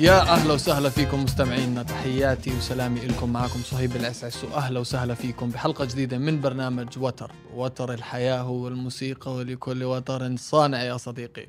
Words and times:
يا 0.00 0.20
أهلا 0.20 0.52
وسهلا 0.52 0.88
فيكم 0.88 1.24
مستمعينا 1.24 1.82
تحياتي 1.82 2.56
وسلامي 2.56 3.00
لكم 3.00 3.32
معكم 3.32 3.60
صهيب 3.62 3.96
العسعس. 3.96 4.44
واهلا 4.44 4.80
وسهلا 4.80 5.14
فيكم 5.14 5.50
بحلقة 5.50 5.84
جديدة 5.84 6.18
من 6.18 6.40
برنامج 6.40 6.98
وتر. 6.98 7.32
وتر 7.54 7.92
الحياة 7.92 8.40
هو 8.40 8.68
الموسيقى 8.68 9.34
ولكل 9.34 9.84
وتر 9.84 10.36
صانع 10.36 10.82
يا 10.82 10.96
صديقي. 10.96 11.46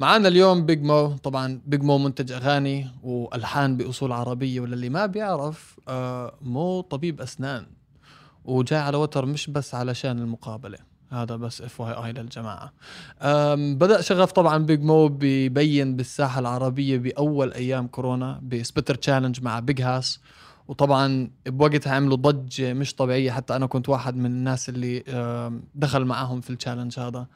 معنا 0.00 0.28
اليوم 0.28 0.66
Big 0.66 0.82
Moe 0.82 1.16
طبعا 1.16 1.60
Big 1.66 1.82
Moe 1.82 1.98
منتج 1.98 2.32
أغاني 2.32 2.90
وألحان 3.02 3.76
بأصول 3.76 4.12
عربية 4.12 4.60
وللي 4.60 4.88
ما 4.88 5.06
بيعرف 5.06 5.76
آه 5.88 6.34
مو 6.42 6.80
طبيب 6.80 7.20
أسنان. 7.20 7.66
وجاي 8.44 8.78
على 8.78 8.96
وتر 8.96 9.26
مش 9.26 9.50
بس 9.50 9.74
علشان 9.74 10.18
المقابلة. 10.18 10.78
هذا 11.10 11.36
بس 11.36 11.62
FYI 11.62 12.12
للجماعة. 12.12 12.72
بدأ 13.74 14.00
شغف 14.00 14.32
طبعا 14.32 14.58
Big 14.58 14.82
Moe 14.82 15.08
بيبين 15.08 15.96
بالساحة 15.96 16.40
العربية 16.40 16.98
بأول 16.98 17.52
أيام 17.52 17.86
كورونا 17.86 18.40
ب 18.42 18.48
spitter 18.48 18.94
challenge 18.94 19.42
مع 19.42 19.60
Big 19.60 19.82
Hass 19.82 20.20
وطبعا 20.68 21.30
بوقتها 21.46 21.94
عملوا 21.94 22.16
ضجة 22.16 22.72
مش 22.72 22.94
طبيعية 22.94 23.30
حتى 23.30 23.56
أنا 23.56 23.66
كنت 23.66 23.88
واحد 23.88 24.16
من 24.16 24.26
الناس 24.26 24.68
اللي 24.68 25.02
دخل 25.74 26.04
معاهم 26.04 26.40
في 26.40 26.50
ال 26.50 26.55
challenge 26.55 26.98
هذا. 26.98 27.26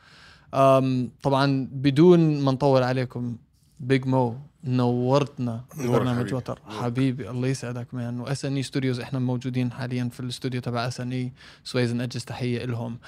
طبعا 1.22 1.68
بدون 1.72 2.40
ما 2.40 2.52
نطول 2.52 2.82
عليكم 2.82 3.36
Big 3.80 4.06
Moe 4.06 4.38
نورتنا 4.64 5.64
نور 5.76 5.98
برنامج. 5.98 6.34
وتر. 6.34 6.60
حبيبي 6.66 7.30
الله 7.30 7.48
يسعدك 7.48 7.94
man 7.94 8.14
و 8.14 8.20
SNA 8.20 8.56
Studios 8.56 9.00
إحنا 9.00 9.18
موجودين 9.18 9.72
حاليا 9.72 10.08
في 10.12 10.20
الاستوديو 10.20 10.60
تبع 10.60 10.88
SNA 10.88 11.32
سويز 11.64 11.94
اجز 11.94 12.24
تحية 12.24 12.64
لهم 12.64 12.98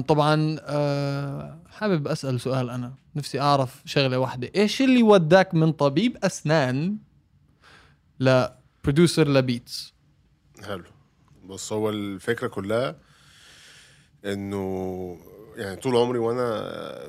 طبعا 0.00 0.56
أه 0.60 1.58
حابب 1.70 2.08
أسأل 2.08 2.40
سؤال 2.40 2.70
أنا. 2.70 2.94
نفسي 3.16 3.40
أعرف 3.40 3.82
شغلة 3.84 4.18
واحدة. 4.18 4.50
إيش 4.56 4.82
اللي 4.82 5.02
وداك 5.02 5.54
من 5.54 5.72
طبيب 5.72 6.16
أسنان 6.24 6.96
ل 8.20 8.32
producer 8.32 9.28
ل 9.28 9.39
beats 9.39 9.94
حلو. 10.64 10.84
بص 11.44 11.72
هو 11.72 11.90
الفكرة 11.90 12.46
كلها 12.46 12.96
إنه 14.24 15.16
يعني 15.56 15.76
طول 15.76 15.96
عمري 15.96 16.18
وأنا 16.18 16.60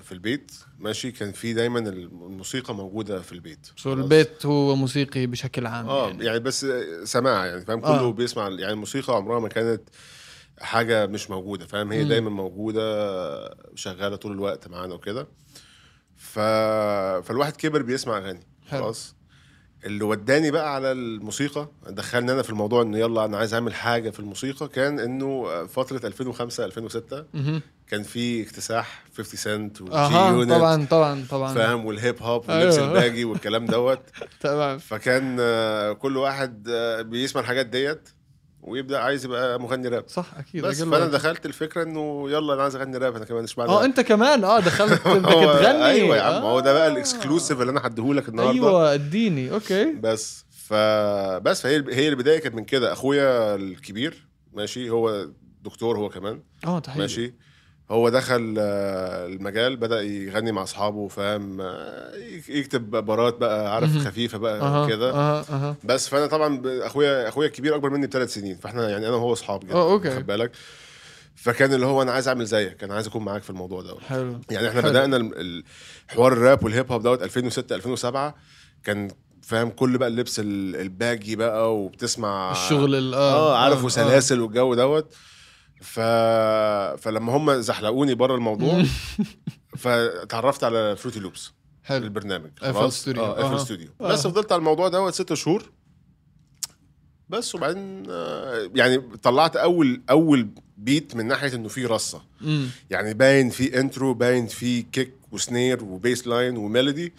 في 0.03 0.11
البيت 0.11 0.51
ماشي 0.79 1.11
كان 1.11 1.31
في 1.31 1.53
دايما 1.53 1.79
الموسيقى 1.79 2.75
موجودة 2.75 3.21
في 3.21 3.31
البيت 3.31 3.67
so? 3.75 3.93
البيت 3.93 4.45
هو 4.45 4.75
موسيقي 4.75 5.25
بشكل 5.25 5.65
عام 5.65 5.89
آه 5.89 6.07
يعني. 6.07 6.25
يعني 6.25 6.39
بس 6.39 6.65
سماع 7.03 7.45
يعني 7.45 7.61
فاهم 7.65 7.85
آه. 7.85 7.97
كله 7.99 8.11
بيسمع 8.11 8.43
يعني 8.43 8.73
الموسيقى 8.73 9.15
عمرها 9.15 9.39
ما 9.39 9.47
كانت 9.49 9.81
حاجة 10.61 11.05
مش 11.05 11.29
موجودة 11.29 11.65
فاهم 11.65 11.91
هي 11.91 12.03
مم. 12.03 12.09
دايما 12.09 12.29
موجودة 12.29 12.83
شغالة 13.75 14.15
طول 14.15 14.31
الوقت 14.31 14.67
معانا 14.67 14.93
وكده 14.93 15.27
ف... 16.15 16.39
فالواحد 17.27 17.55
كبر 17.55 17.81
بيسمع 17.81 18.17
أغاني. 18.17 18.47
خلاص 18.69 19.15
اللي 19.85 20.03
وداني 20.03 20.51
بقى 20.51 20.75
على 20.75 20.91
الموسيقى 20.91 21.67
دخلني 21.89 22.31
أنا 22.31 22.41
في 22.41 22.49
الموضوع 22.49 22.81
انه 22.81 22.97
يلا 22.97 23.25
أنا 23.25 23.37
عايز 23.37 23.53
أعمل 23.53 23.73
حاجة 23.73 24.09
في 24.09 24.19
الموسيقى 24.19 24.67
كان 24.67 24.99
إنه 24.99 25.65
فترة 25.65 26.07
2005 26.07 26.65
2006 26.65 27.25
مهم. 27.33 27.61
كان 27.87 28.03
في 28.03 28.43
اكتساح 28.43 29.03
50 29.17 29.37
سنت 29.39 29.81
وجي 29.81 29.91
طبعا 30.49 30.85
طبعا 30.85 31.25
طبعا. 31.29 31.53
فاهم؟ 31.53 31.85
والهيب 31.85 32.23
هوب 32.23 32.49
واللبس 32.49 32.77
أيوه. 32.77 32.87
الباجي 32.87 33.25
والكلام 33.25 33.65
دوت. 33.65 33.99
تمام. 34.41 34.77
فكان 34.77 35.37
آه، 35.39 35.93
كل 35.93 36.17
واحد 36.17 36.67
آه، 36.69 37.01
بيسمع 37.01 37.41
الحاجات 37.41 37.65
ديت. 37.65 38.09
ويبدأ 38.63 38.99
عايز 38.99 39.25
يبقى 39.25 39.59
مغني 39.59 39.87
راب. 39.87 40.03
صح 40.07 40.25
أكيد. 40.37 40.65
بس 40.65 40.81
فأنا. 40.83 41.05
دخلت 41.07 41.45
الفكرة 41.45 41.83
إنه 41.83 42.31
يلا 42.31 42.53
أنا 42.53 42.63
عايز 42.63 42.75
أغني 42.75 42.97
راب 42.97 43.15
أنا 43.15 43.25
كمان 43.25 43.43
اشمعنى 43.43 43.69
آه 43.71 43.85
أنت 43.85 43.99
كمان؟ 43.99 44.43
آه 44.43 44.59
دخلت 44.59 45.01
هو- 45.07 45.19
تغني 45.53 45.85
أيوه 45.85 46.17
يا 46.17 46.21
عم 46.21 46.33
آه. 46.33 46.51
هو 46.51 46.59
ده 46.59 46.73
بقى 46.73 46.87
ال 46.87 46.95
exclusive 46.95 47.61
اللي 47.61 47.71
أنا 47.71 47.87
هديهولك 47.87 48.29
النهارده. 48.29 48.51
أيوه 48.53 48.93
إديني 48.93 49.51
okay. 49.51 49.85
بس 49.93 50.45
ف 50.67 50.73
بس 51.43 51.61
فهي 51.61 51.83
هي 51.89 52.07
البداية 52.09 52.39
كانت 52.39 52.55
من 52.55 52.63
كده. 52.65 52.93
أخويا 52.93 53.55
الكبير 53.55 54.27
ماشي 54.53 54.89
هو 54.89 55.27
دكتور 55.63 55.97
هو 55.97 56.09
كمان. 56.09 56.43
آه 56.65 56.79
تحيه 56.79 56.99
ماشي. 57.01 57.33
هو 57.93 58.09
دخل 58.09 58.55
آه، 58.59 59.25
المجال 59.25 59.75
بدأ 59.77 60.01
يغني 60.01 60.51
مع 60.51 60.63
أصحابه 60.63 61.07
فاهم 61.07 61.61
آه، 61.61 62.15
يك- 62.15 62.49
يكتب 62.49 62.91
بارات 62.91 63.37
بقى 63.37 63.75
عارف. 63.75 63.97
خفيفة 63.97 64.37
بقى 64.37 64.59
أها 64.61 64.87
كده 64.87 65.11
أها 65.11 65.45
أها 65.49 65.75
بس 65.83 66.07
فأنا 66.07 66.25
طبعا 66.27 66.61
أخويا 66.65 67.27
أخويا 67.27 67.47
الكبير 67.47 67.75
أكبر 67.75 67.89
مني 67.89 68.07
بثلاث 68.07 68.33
سنين 68.33 68.55
فإحنا 68.55 68.89
يعني 68.89 69.07
أنا 69.07 69.15
وهو 69.15 69.33
أصحاب 69.33 69.59
جدا 69.65 69.73
آه، 69.73 69.91
okay. 69.91 70.15
خد 70.15 70.25
بالك 70.25 70.51
فكان 71.35 71.73
اللي 71.73 71.85
هو 71.85 72.01
أنا 72.01 72.11
عايز 72.11 72.27
أعمل 72.27 72.45
زيك 72.45 72.83
أنا 72.83 72.93
عايز 72.93 73.07
أكون 73.07 73.25
معاك 73.25 73.43
في 73.43 73.49
الموضوع 73.49 73.81
ده 73.81 73.95
حلو 74.07 74.39
يعني 74.51 74.69
إحنا 74.69 74.81
حلو. 74.81 74.89
بدأنا 74.91 75.31
حوار 76.07 76.33
الراب 76.33 76.63
والهيب 76.63 76.91
هوب 76.91 77.01
دوت 77.03 77.23
2006 77.23 77.75
2007 77.75 78.35
كان 78.83 79.07
فاهم 79.41 79.69
كل 79.69 79.97
بقى 79.97 80.07
اللبس 80.09 80.39
ال- 80.39 80.75
ال 80.75 80.85
baggy 80.85 81.35
بقى 81.35 81.75
وبتسمع 81.77 82.51
الشغل 82.51 82.95
ال 82.95 83.13
آه 83.13 83.57
عارف 83.57 83.81
آه. 83.81 83.85
وسلاسل 83.85 84.41
والجو 84.41 84.73
دوت 84.73 85.13
ف... 85.83 85.99
فلما 87.03 87.37
هم 87.37 87.61
زحلقوني 87.61 88.15
بره 88.15 88.35
الموضوع 88.35 88.83
فتعرفت 89.77 90.63
على 90.63 90.95
Fruity 90.95 91.19
Loops 91.19 91.51
حلو. 91.83 92.03
البرنامج. 92.03 92.49
آه 93.21 93.39
أها. 93.39 93.55
FL 93.55 93.61
Studio 93.61 93.89
بس. 93.99 94.27
فضلت 94.27 94.51
على 94.51 94.59
الموضوع 94.59 94.87
دوت 94.87 95.13
ست 95.13 95.33
شهور. 95.33 95.71
بس 97.29 97.55
وبعدين 97.55 98.03
آه، 98.09 98.69
يعني 98.75 98.97
طلعت 98.97 99.55
أول 99.55 100.01
أول 100.09 100.47
beat 100.77 101.15
من 101.15 101.27
ناحية 101.27 101.55
إنه 101.55 101.67
في 101.67 101.85
رصة. 101.85 102.21
يعني 102.89 103.13
باين 103.13 103.49
في 103.49 103.79
intro 103.79 104.13
باين 104.13 104.47
في 104.47 104.81
kick 104.81 105.13
و 105.31 105.40
snare 105.40 105.83
و 105.83 105.92
bass 105.92 106.27
line 106.27 106.57
و 106.57 106.65
melody 106.65 107.13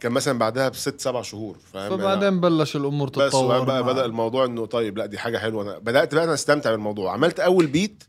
كان 0.00 0.12
مثلا 0.12 0.38
بعدها 0.38 0.68
بست 0.68 1.00
سبع 1.00 1.22
شهور 1.22 1.58
فاهم؟ 1.72 1.96
فبعدين 1.98 2.40
بلش 2.40 2.76
الأمور 2.76 3.08
بس 3.08 3.14
تتطور 3.14 3.44
وبعدين 3.44 3.66
بقى. 3.66 3.82
بدأ 3.84 4.04
الموضوع 4.04 4.44
إنه 4.44 4.66
طيب 4.66 4.98
لأ 4.98 5.06
دي 5.06 5.18
حاجة 5.18 5.38
حلوة. 5.38 5.62
أنا 5.62 5.78
بدأت 5.78 6.14
بقى 6.14 6.24
أنا 6.24 6.34
أستمتع 6.34 6.70
بالموضوع. 6.70 7.12
عملت 7.12 7.40
أول 7.40 7.66
beat 7.66 8.04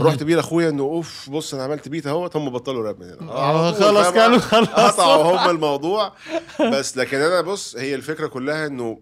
رحت 0.00 0.22
بيه 0.22 0.36
لأخويا 0.36 0.68
إنه 0.68 0.82
أوف 0.82 1.30
بص 1.30 1.54
أنا 1.54 1.62
عملت 1.62 1.88
beat 1.88 2.06
أهوت 2.06 2.36
هم 2.36 2.50
بطلوا 2.50 2.82
راب 2.86 3.00
من 3.00 3.06
هنا. 3.06 3.32
آه، 3.32 3.72
خلاص؟ 3.72 4.10
كانوا 4.12 4.38
خلاص. 4.52 4.68
قطعوا 4.68 5.36
هم 5.44 5.50
الموضوع. 5.50 6.12
بس 6.72 6.96
لكن 6.96 7.16
أنا 7.18 7.40
بص 7.40 7.76
هي 7.76 7.94
الفكرة 7.94 8.26
كلها 8.26 8.66
إنه 8.66 9.00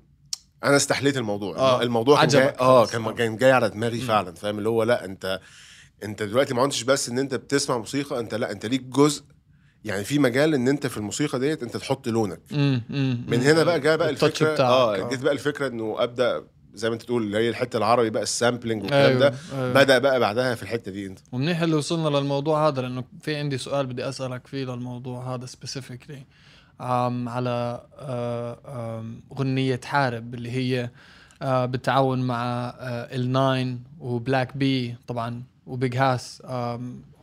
أنا 0.64 0.76
استحليت 0.76 1.16
الموضوع. 1.16 1.56
آه، 1.56 1.82
الموضوع 1.82 2.20
كان 2.20 2.28
جاي 2.28 2.54
آه. 2.60 2.86
كان 2.86 3.14
كان 3.14 3.36
جاي 3.36 3.52
على 3.52 3.68
دماغي 3.70 4.00
فعلا 4.00 4.34
فاهم؟ 4.34 4.58
اللي 4.58 4.68
هو 4.68 4.82
لأ 4.82 5.04
انت 5.04 5.40
أنت 6.04 6.22
دلوقتي 6.22 6.54
ما 6.54 6.62
عدتش 6.62 6.82
بس 6.82 7.08
إن 7.08 7.18
أنت 7.18 7.34
بتسمع 7.34 7.78
موسيقى 7.78 8.20
أنت 8.20 8.34
لأ 8.34 8.50
أنت 8.52 8.66
ليك 8.66 8.82
جزء 8.82 9.22
يعني 9.86 10.04
في 10.04 10.18
مجال 10.18 10.54
إن 10.54 10.68
أنت 10.68 10.86
في 10.86 10.96
الموسيقى 10.96 11.38
ديت 11.38 11.62
أنت 11.62 11.76
تحط 11.76 12.08
لونك 12.08 12.40
مم، 12.50 12.82
مم، 12.90 13.24
من. 13.28 13.40
هنا 13.42 13.64
بقى 13.64 13.80
جاء 13.80 13.96
بقى 13.96 14.10
الفكرة 14.10 14.52
بتاعك، 14.52 14.70
آه 14.70 14.96
آه. 14.96 15.08
جيت 15.08 15.20
بقى 15.22 15.32
الفكرة 15.32 15.66
إنه 15.68 15.96
أبدأ 15.98 16.44
زي 16.74 16.88
ما 16.88 16.94
أنت 16.94 17.02
تقول 17.02 17.22
اللي 17.22 17.38
هي 17.38 17.48
الحتة 17.48 17.76
العربي 17.76 18.10
بقى 18.10 18.22
ال 18.22 18.29
sampling 18.29 18.82
والكلام 18.82 19.06
أيوة، 19.08 19.18
ده 19.20 19.34
أيوة. 19.54 19.72
بدأ 19.72 19.98
بقى 19.98 20.20
بعدها 20.20 20.54
في 20.54 20.62
الحتة 20.62 20.90
دي 20.90 21.06
أنت 21.06 21.18
ومنيح 21.32 21.62
اللي 21.62 21.76
وصلنا 21.76 22.08
للموضوع 22.18 22.68
هذا 22.68 22.82
لأنه 22.82 23.04
في 23.22 23.36
عندي 23.36 23.58
سؤال 23.58 23.86
بدي 23.86 24.08
أسألك 24.08 24.46
فيه 24.46 24.64
للموضوع 24.64 25.34
هذا 25.34 25.46
specifically 25.46 26.22
على 26.80 27.86
آه، 27.98 28.98
آم، 28.98 29.20
غنية 29.38 29.80
حارب 29.84 30.34
اللي 30.34 30.50
هي 30.50 30.90
آه، 31.42 31.66
بالتعاون 31.66 32.22
مع 32.22 32.44
آه، 32.80 33.14
الناين 33.16 33.82
وبلاك 34.00 34.56
بي 34.56 34.96
طبعا 35.06 35.42
و 35.66 35.74
Big 35.74 35.96
Hass 35.96 36.42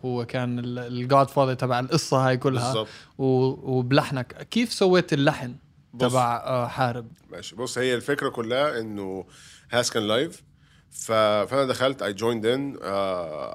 هو 0.05 0.25
كان 0.25 0.59
ال 0.77 1.27
godfather 1.29 1.53
تبع 1.53 1.79
القصة 1.79 2.27
هاي 2.27 2.37
كلها. 2.37 2.65
بالظبط 2.67 2.87
و- 3.17 3.77
وبلحنك. 3.77 4.47
كيف 4.51 4.73
سويت 4.73 5.13
اللحن. 5.13 5.55
تبع 5.99 6.35
آه، 6.45 6.67
حارب؟ 6.67 7.07
ماشي. 7.31 7.55
بص 7.55 7.77
هي 7.77 7.95
الفكرة 7.95 8.29
كلها 8.29 8.79
إنه 8.79 9.25
هاس 9.71 9.91
كان 9.91 10.03
live. 10.07 10.43
فأنا 10.91 11.65
دخلت 11.65 12.01
I 12.01 12.13
joined 12.13 12.45
and 12.45 12.77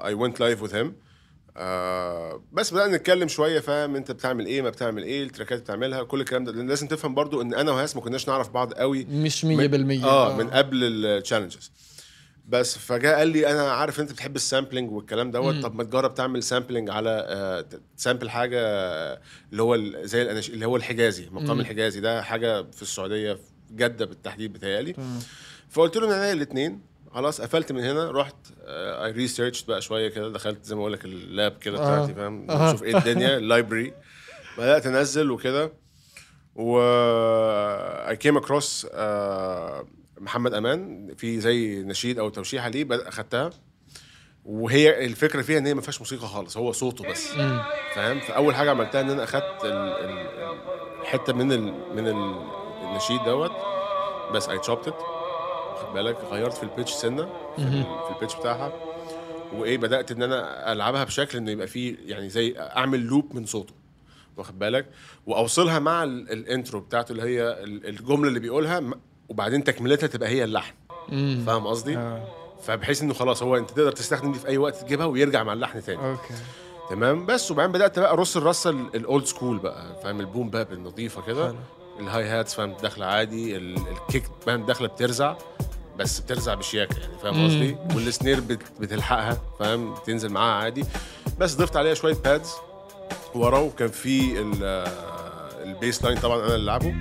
I 0.05 0.13
went 0.13 0.39
live 0.39 0.61
with 0.63 0.75
him 0.75 0.95
بس 2.51 2.73
بدأنا 2.73 2.97
نتكلم 2.97 3.27
شوية 3.27 3.59
فاهم؟ 3.59 3.95
أنت 3.95 4.11
بتعمل 4.11 4.45
إيه 4.45 4.61
ما 4.61 4.69
بتعمل 4.69 5.03
إيه 5.03 5.23
التراكات 5.23 5.59
بتعملها 5.61 6.03
كل 6.03 6.21
الكلام 6.21 6.43
ده. 6.43 6.51
لأن 6.51 6.67
لازم 6.67 6.87
تفهم 6.87 7.13
برضو 7.15 7.41
إن 7.41 7.53
أنا 7.53 7.71
وهاس 7.71 7.95
ما 7.95 8.01
كناش 8.01 8.27
نعرف 8.27 8.49
بعض 8.49 8.73
قوي 8.73 9.05
مش 9.05 9.43
100% 9.45 9.47
من 9.47 10.03
آه 10.03 10.37
من 10.37 10.49
قبل 10.49 10.83
ال 10.83 10.91
challenges 10.91 11.71
بس 12.49 12.77
فجاء 12.77 13.17
قال 13.17 13.27
لي 13.27 13.51
أنا 13.51 13.71
عارف 13.71 13.99
أنت 13.99 14.11
بتحب 14.11 14.35
ال 14.35 14.41
sampling 14.41 14.91
والكلام 14.91 15.31
دوت. 15.31 15.55
طب 15.55 15.75
ما 15.75 15.83
تجرب 15.83 16.13
تعمل 16.13 16.43
sampling 16.43 16.89
على 16.89 17.25
آه، 17.29 17.65
ت 17.97 18.02
sample 18.02 18.29
حاجة 18.29 18.59
آه، 18.61 19.21
اللي 19.51 19.63
هو 19.63 19.77
زي. 20.03 20.21
اللي 20.21 20.65
هو 20.65 20.75
الحجازي 20.75 21.29
مقام 21.31 21.55
مم. 21.55 21.59
الحجازي 21.59 21.99
ده 21.99 22.21
حاجة 22.21 22.61
في 22.71 22.81
السعودية 22.81 23.33
في 23.33 23.41
جده 23.71 24.05
بالتحديد 24.05 24.53
بتهيألي. 24.53 24.95
فقلت 25.69 25.97
له 25.97 26.07
إن 26.07 26.11
أنا 26.11 26.31
الاثنين 26.31 26.81
خلاص 27.13 27.41
قفلت 27.41 27.71
من 27.71 27.83
هنا 27.83 28.11
رحت 28.11 28.35
I 28.67 29.11
research 29.11 29.63
بقى 29.63 29.81
شوية 29.81 30.07
كده 30.09 30.29
دخلت 30.29 30.65
زي 30.65 30.75
ما 30.75 30.81
أقول 30.81 30.93
لك 30.93 31.05
ال 31.05 31.18
lab 31.18 31.57
كده 31.57 31.77
آه. 31.77 31.81
بتاعتي 31.81 32.13
فاهم 32.13 32.51
آه. 32.51 32.69
نشوف 32.69 32.83
إيه 32.83 32.97
الدنيا 32.97 33.37
ال 33.41 33.47
library 33.47 33.93
بدأت 34.57 34.85
أنزل 34.87 35.31
وكده 35.31 35.71
و 36.55 36.79
I 38.09 38.15
came 38.15 38.37
across 38.37 38.87
محمد 40.19 40.53
أمان 40.53 41.13
في 41.17 41.39
زي 41.39 41.83
نشيد 41.83 42.19
أو 42.19 42.29
توشيحة 42.29 42.69
ليه 42.69 42.87
أخدتها. 42.91 43.49
وهي 44.45 45.05
الفكرة 45.05 45.41
فيها 45.41 45.57
إن 45.57 45.65
هي 45.65 45.73
ما 45.73 45.81
فيهاش 45.81 45.99
موسيقى 45.99 46.27
خالص 46.27 46.57
هو 46.57 46.71
صوته 46.71 47.09
بس. 47.11 47.27
فاهم؟ 47.95 48.19
فأول 48.19 48.55
حاجة 48.55 48.69
عملتها 48.71 49.01
إن 49.01 49.09
أنا 49.09 49.23
أخدت 49.23 49.65
الحته 51.01 51.33
من 51.33 51.51
ال 51.51 51.61
من 51.95 52.07
ال 52.07 52.35
النشيد 52.83 53.23
دوت. 53.25 53.51
بس 54.33 54.49
I 54.49 54.59
chopped 54.59 54.81
it 54.81 54.87
واخد 55.73 55.93
بالك؟ 55.93 56.17
غيرت 56.31 56.53
في 56.53 56.63
ال 56.63 56.68
pitch 56.68 56.91
سنة 56.91 57.29
في, 57.55 57.83
في 57.83 58.13
ال 58.15 58.18
pitch 58.18 58.35
بتاعها. 58.35 58.73
وإيه 59.53 59.77
بدأت 59.77 60.11
إن 60.11 60.23
أنا 60.23 60.71
ألعبها 60.71 61.03
بشكل 61.03 61.37
إنه 61.37 61.51
يبقى 61.51 61.67
فيه 61.67 61.95
يعني 62.05 62.29
زي 62.29 62.55
أعمل 62.59 62.99
loop 62.99 63.35
من 63.35 63.45
صوته. 63.45 63.73
واخد 64.37 64.59
بالك؟ 64.59 64.85
وأوصلها 65.27 65.79
مع 65.79 66.03
ال- 66.03 66.31
ال 66.31 66.39
intro 66.39 66.79
بتاعته 66.79 67.11
اللي 67.11 67.23
هي 67.23 67.41
ال- 67.63 67.87
الجملة 67.87 68.27
اللي 68.27 68.39
بيقولها. 68.39 68.81
وبعدين 69.29 69.63
تكملتها 69.63 70.07
تبقى 70.07 70.29
هي 70.29 70.43
اللحن 70.43 70.73
فاهم 71.45 71.67
قصدي؟ 71.67 71.97
آه. 71.97 72.23
فبحيث 72.63 73.01
إنه 73.01 73.13
خلاص 73.13 73.43
هو 73.43 73.57
أنت 73.57 73.69
تقدر 73.69 73.91
تستخدم 73.91 74.31
دي 74.31 74.39
في 74.39 74.47
أي 74.47 74.57
وقت 74.57 74.75
تجيبها 74.75 75.05
ويرجع 75.05 75.43
مع 75.43 75.53
اللحن 75.53 75.83
تاني. 75.83 76.09
okay. 76.11 76.33
تمام؟ 76.89 77.25
بس 77.25 77.51
وبعدين 77.51 77.71
بدأت 77.71 77.99
بقى 77.99 78.11
ارص 78.11 78.37
الرصه 78.37 78.69
ال- 78.69 78.95
ال 78.95 79.03
old 79.03 79.25
school 79.25 79.57
بقى 79.59 80.01
فاهم؟ 80.03 80.19
ال 80.19 80.25
boom 80.25 80.49
bap 80.49 80.73
النظيفه 80.73 81.21
كده. 81.21 81.55
ال 81.99 82.23
hi-hats 82.25 82.53
فاهم 82.53 82.73
داخلة 82.81 83.05
عادي 83.05 83.57
ال- 83.57 83.77
ال 83.87 83.94
kick 83.94 84.23
فاهم 84.45 84.65
داخلة 84.65 84.87
بترزع 84.87 85.35
بس 85.97 86.19
بترزع 86.19 86.53
بشياكة 86.53 86.99
يعني 86.99 87.17
فاهم 87.23 87.45
قصدي؟ 87.45 87.77
وال 87.95 88.08
snare 88.08 88.39
بت- 88.39 88.71
بتلحقها 88.79 89.37
فاهم؟ 89.59 89.95
تنزل 90.05 90.29
معاها 90.29 90.63
عادي. 90.63 90.85
بس 91.39 91.55
ضفت 91.55 91.75
عليها 91.77 91.93
شوية 91.93 92.13
pads 92.15 92.51
ورا 93.35 93.59
وكان 93.59 93.87
في 93.87 94.41
ال- 94.41 94.63
ال 95.63 96.03
bassline 96.03 96.17
طبعا 96.17 96.45
أنا 96.45 96.55
اللي 96.55 96.65
لعبه 96.65 96.93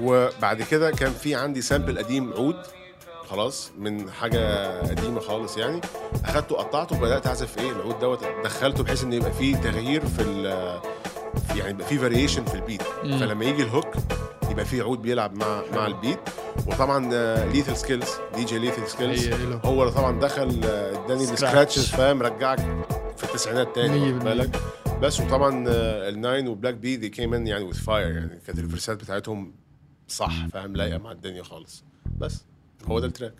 وبعد 0.00 0.62
كده 0.62 0.90
كان 0.90 1.12
في 1.12 1.34
عندي 1.34 1.62
sample 1.62 1.98
قديم 1.98 2.32
عود 2.32 2.56
خلاص 3.30 3.70
من 3.78 4.10
حاجة 4.10 4.70
قديمة 4.80 5.20
خالص 5.20 5.56
يعني 5.56 5.80
أخدته 6.24 6.56
قطعته 6.56 6.96
وبدأت 6.96 7.26
أعزف 7.26 7.58
إيه 7.58 7.70
العود 7.70 7.98
دوت 7.98 8.24
دخلته 8.44 8.82
بحيث 8.84 9.04
إن 9.04 9.12
يبقى 9.12 9.32
فيه 9.32 9.56
تغيير 9.56 10.06
في 10.06 10.22
يعني 11.56 11.70
يبقى 11.70 11.86
فيه 11.86 11.98
variation 11.98 12.44
في 12.44 12.54
ال 12.54 12.60
beat 12.60 12.82
مم. 13.04 13.18
فلما 13.18 13.44
يجي 13.44 13.62
ال 13.62 13.67
hook 13.67 13.86
يبقى 14.50 14.64
فيه 14.64 14.82
عود 14.82 15.02
بيلعب 15.02 15.34
مع 15.36 15.62
مع 15.74 15.86
ال 15.86 15.92
beat 15.92 16.18
وطبعا 16.66 17.10
Lethal 17.44 17.76
Skillz 17.76 18.08
DJ 18.34 18.58
Lethal 18.58 18.88
Skillz. 18.88 19.28
هو 19.64 19.82
اللي 19.82 19.94
طبعا 19.94 20.20
دخل 20.20 20.60
آه، 20.64 21.04
اداني. 21.04 21.24
ال 21.24 21.30
scratches 21.30 21.88
فاهم 21.90 22.22
رجعك 22.22 22.58
في 23.16 23.24
التسعينات 23.24 23.74
تاني. 23.74 24.12
بالك 24.12 24.50
بس 25.02 25.20
وطبعا 25.20 25.64
ال 26.08 26.16
Nine 26.16 26.48
و 26.48 26.52
Black 26.52 26.74
B 26.74 26.96
دي 26.96 27.08
كيم 27.08 27.34
ان 27.34 27.46
يعني 27.46 27.64
with 27.64 27.74
fire 27.74 28.10
يعني. 28.16 28.40
كانت 28.46 28.58
ال 28.58 28.63
verseات 28.63 28.96
بتاعتهم 29.02 29.54
صح 30.08 30.46
فاهم؟ 30.46 30.76
لايقة 30.76 30.98
مع 30.98 31.12
الدنيا 31.12 31.42
خالص. 31.42 31.84
بس 32.18 32.44
هو 32.86 33.00
ده 33.00 33.06
ال 33.06 33.10
track. 33.10 33.34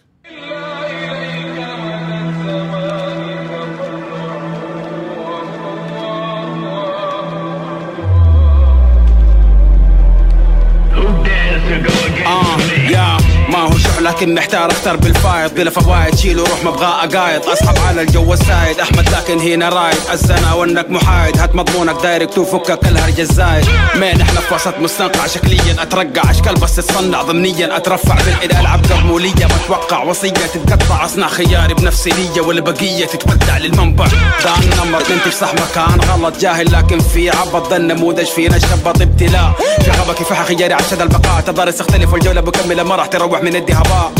آه. 12.26 12.77
يا 12.88 13.16
ما 13.48 13.58
هو 13.58 13.78
شح 13.78 13.98
لكن 14.00 14.34
محتار 14.34 14.70
اختار 14.70 14.96
بالفايض. 14.96 15.54
بلا 15.54 15.70
فوايد 15.70 16.14
شيل 16.14 16.40
وروح 16.40 16.64
ما 16.64 16.70
أبغى 16.70 16.86
اقايض 16.86 17.46
اسحب 17.46 17.78
على 17.88 18.02
الجو 18.02 18.32
السايد. 18.32 18.80
أحمد 18.80 19.08
لكن 19.08 19.38
هنا 19.40 19.68
رايد. 19.68 19.98
الزنا 20.12 20.52
وإنك 20.54 20.90
محايد. 20.90 21.38
هات 21.38 21.54
مضمونك 21.54 22.02
دايركت 22.02 22.38
وفكك 22.38 22.84
الهرج 22.84 23.20
الزايد. 23.20 23.66
مين 23.94 24.20
إحنا 24.20 24.40
في 24.40 24.54
وسط 24.54 24.78
مستنقع؟ 24.78 25.26
شكليا 25.26 25.82
أترقع. 25.82 26.30
أشكال 26.30 26.54
بس 26.54 26.76
تصنع 26.76 27.22
ضمنيا. 27.22 27.76
أترفع 27.76 28.14
بالاله 28.14 28.60
ألعب 28.60 28.80
قرموليه 28.92 29.32
بتوقع 29.64 30.02
وصية 30.02 30.30
تتقطع. 30.30 31.04
أصنع 31.04 31.28
خياري 31.28 31.74
بنفسي 31.74 32.10
ليا 32.10 32.42
والبقية 32.42 33.06
تتودع 33.06 33.58
للمنبع 33.58 34.06
ده 34.44 34.54
النمر 34.62 35.00
في 35.00 35.30
صح 35.30 35.54
مكان. 35.54 36.00
غلط 36.00 36.38
جاهل 36.40 36.72
لكن 36.72 36.98
في 36.98 37.30
عبط. 37.30 37.70
ذا 37.70 37.76
النموذج 37.76 38.26
فينا 38.26 38.58
شبط 38.58 39.02
ابتلاء 39.02 39.52
شغبك 39.86 40.14
كفاح 40.18 40.44
خياري 40.44 40.74
عشان 40.74 41.00
البقاء. 41.00 41.40
تضارس 41.40 41.76
تختلف 41.76 42.12
والجولة 42.12 42.40
مكمله 42.78 42.96
ما 42.96 42.96
راح 42.96 43.06
تروح 43.06 43.42
من 43.42 43.56
الدهباء 43.56 44.12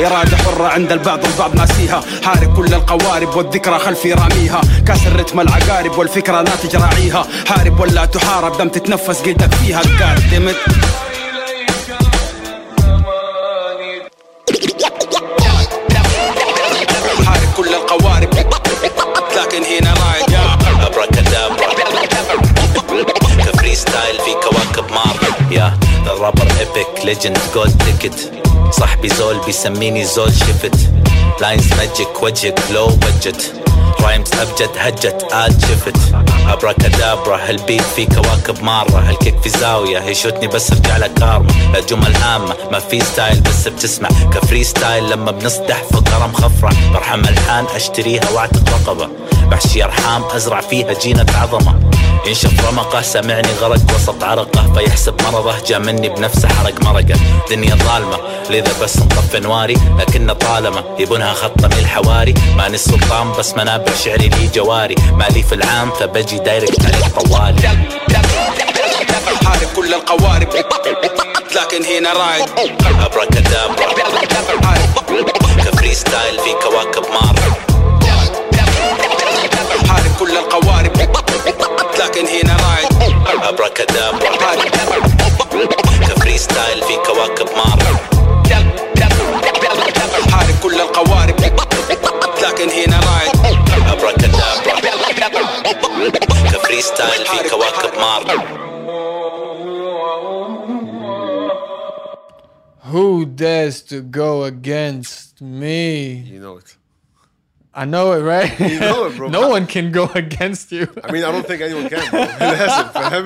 إرادة 0.00 0.36
حرة 0.36 0.68
عند 0.68 0.92
البعض 0.92 1.24
والبعض 1.24 1.54
ناسيها. 1.54 2.02
حارب 2.24 2.56
كل 2.56 2.74
القوارب 2.74 3.36
والذكرى 3.36 3.78
خلفي 3.78 4.12
راميها. 4.12 4.60
كاسر 4.86 5.16
رتم 5.16 5.40
العقارب 5.40 5.98
والفكرة 5.98 6.42
ناتج 6.42 6.76
راعيها 6.76 7.26
حارب 7.48 7.80
ولا 7.80 8.04
تحارب 8.04 8.58
دم 8.58 8.68
تتنفس 8.68 9.22
قلتك 9.22 9.54
فيها. 9.54 9.80
قدمت 9.80 10.56
حارب 17.26 17.52
كل 17.56 17.74
القوارب. 17.74 18.28
لكن 19.36 19.62
هنا 19.64 19.94
في 24.24 24.32
كواكب 24.42 24.90
الرابر 26.06 26.46
ايبك 26.60 27.04
ليجند 27.04 27.38
جولد 27.54 27.82
تيكت 27.82 28.32
صاحبي 28.70 29.08
زول 29.08 29.38
بيسميني 29.46 30.04
زول 30.04 30.32
شفت. 30.32 30.74
لاينز 31.40 31.72
ماجيك 31.74 32.22
وجهك 32.22 32.60
لو 32.70 32.86
بجت 32.86 33.52
رايمز 34.00 34.32
ابجد 34.32 34.70
هجت 34.76 35.26
اد 35.32 35.60
شفت 35.60 35.96
ابراكادابرا 36.48 37.36
هالبيت 37.48 37.80
في 37.82 38.06
كواكب 38.06 38.62
مارة؟ 38.62 38.98
هالكيك 39.08 39.40
في 39.42 39.48
زاوية؟ 39.48 39.98
يشوتني 39.98 40.46
بس 40.46 40.70
ارجع 40.72 40.96
لك 40.96 41.14
كارما 41.14 41.48
الجمل 41.78 42.16
هامة 42.16 42.56
ما 42.72 42.78
في 42.78 43.00
ستايل 43.00 43.40
بس 43.40 43.68
بتسمع. 43.68 44.08
كفري 44.08 44.64
ستايل 44.64 45.10
لما 45.10 45.30
بنصدح 45.30 45.82
فقرة 45.92 46.26
مخفرة 46.26 46.72
برحم 46.94 47.20
الحان 47.20 47.64
أشتريها 47.76 48.30
واعتق 48.30 48.62
رقبة. 48.68 49.08
بحشي 49.52 49.84
أرحام 49.84 50.24
أزرع 50.24 50.60
فيها 50.60 50.92
جينة 50.92 51.26
عظمة. 51.34 51.80
ينشف 52.26 52.68
رمقه 52.68 53.02
سمعني 53.02 53.48
غرق 53.60 53.80
وسط 53.94 54.24
عرقه. 54.24 54.72
فيحسب 54.74 55.22
مرضه 55.22 55.54
جا 55.66 55.78
مني 55.78 56.08
بنفسه 56.08 56.48
حرق 56.48 56.82
مرقه. 56.82 57.14
دنيا 57.50 57.74
ظالمة 57.74 58.18
لذا 58.50 58.72
بس 58.82 58.98
نطفي 58.98 59.40
نواري. 59.40 59.76
لكن 59.98 60.32
طالما 60.32 60.84
يبونها 60.98 61.32
خطة 61.32 61.68
من 61.68 61.78
الحواري. 61.78 62.34
ماني 62.56 62.74
السلطان 62.74 63.32
بس 63.32 63.54
منابع 63.54 63.92
شعري 64.04 64.28
لي 64.28 64.48
جواري. 64.54 64.94
مالي 65.12 65.42
في 65.42 65.54
العام 65.54 65.90
فبجي 65.90 66.38
دايركت 66.38 66.84
عليك 66.86 67.06
طوالي 67.06 67.68
حارب 69.44 69.68
كل 69.76 69.94
القوارب. 69.94 70.48
لكن 71.56 71.84
هنا 71.84 72.12
رايد. 72.12 72.48
ابراكادابرا 73.00 73.86
حارب. 74.64 75.28
كفري 75.58 75.94
ستايل 75.94 76.38
في 76.38 76.52
كواكب 76.62 77.02
مارة 77.12 77.40
حارب 77.40 77.71
كل 80.22 80.36
القوارب. 80.36 80.92
لكن 82.00 82.26
هنا 82.26 82.56
رايد 82.56 83.12
ابراكادابرا 83.42 84.30
كفري 86.00 86.38
ستايل 86.38 86.82
في 86.82 86.96
كواكب 87.06 87.46
مارة 87.56 88.00
حارب 90.30 90.54
كل 90.62 90.74
القوارب. 90.80 91.40
لكن 92.42 92.68
هنا 92.70 93.00
رايد 93.00 93.56
ابراكادابرا 93.88 95.46
كفري 96.52 96.80
ستايل 96.82 97.26
في 97.26 97.48
كواكب 97.50 97.98
مارة 97.98 98.62
Who 102.92 103.24
dares 103.24 103.80
to 103.90 104.02
go 104.02 104.44
against 104.44 105.40
me? 105.40 106.14
You 106.32 106.40
know 106.40 106.56
it. 106.58 106.76
I 107.74 107.84
know 107.86 108.12
it, 108.12 108.22
right? 108.22 108.52
You 108.60 108.80
know 108.80 109.06
it, 109.06 109.16
bro. 109.16 109.28
no 109.40 109.48
one 109.48 109.66
can 109.66 109.90
go 109.92 110.04
against 110.24 110.72
you. 110.72 110.86
I 111.04 111.10
mean 111.12 111.24
I 111.24 111.32
don't 111.32 111.46
think 111.46 111.62
anyone 111.62 111.88
can. 111.88 112.12
لازم 112.40 112.88
فاهم 112.88 113.24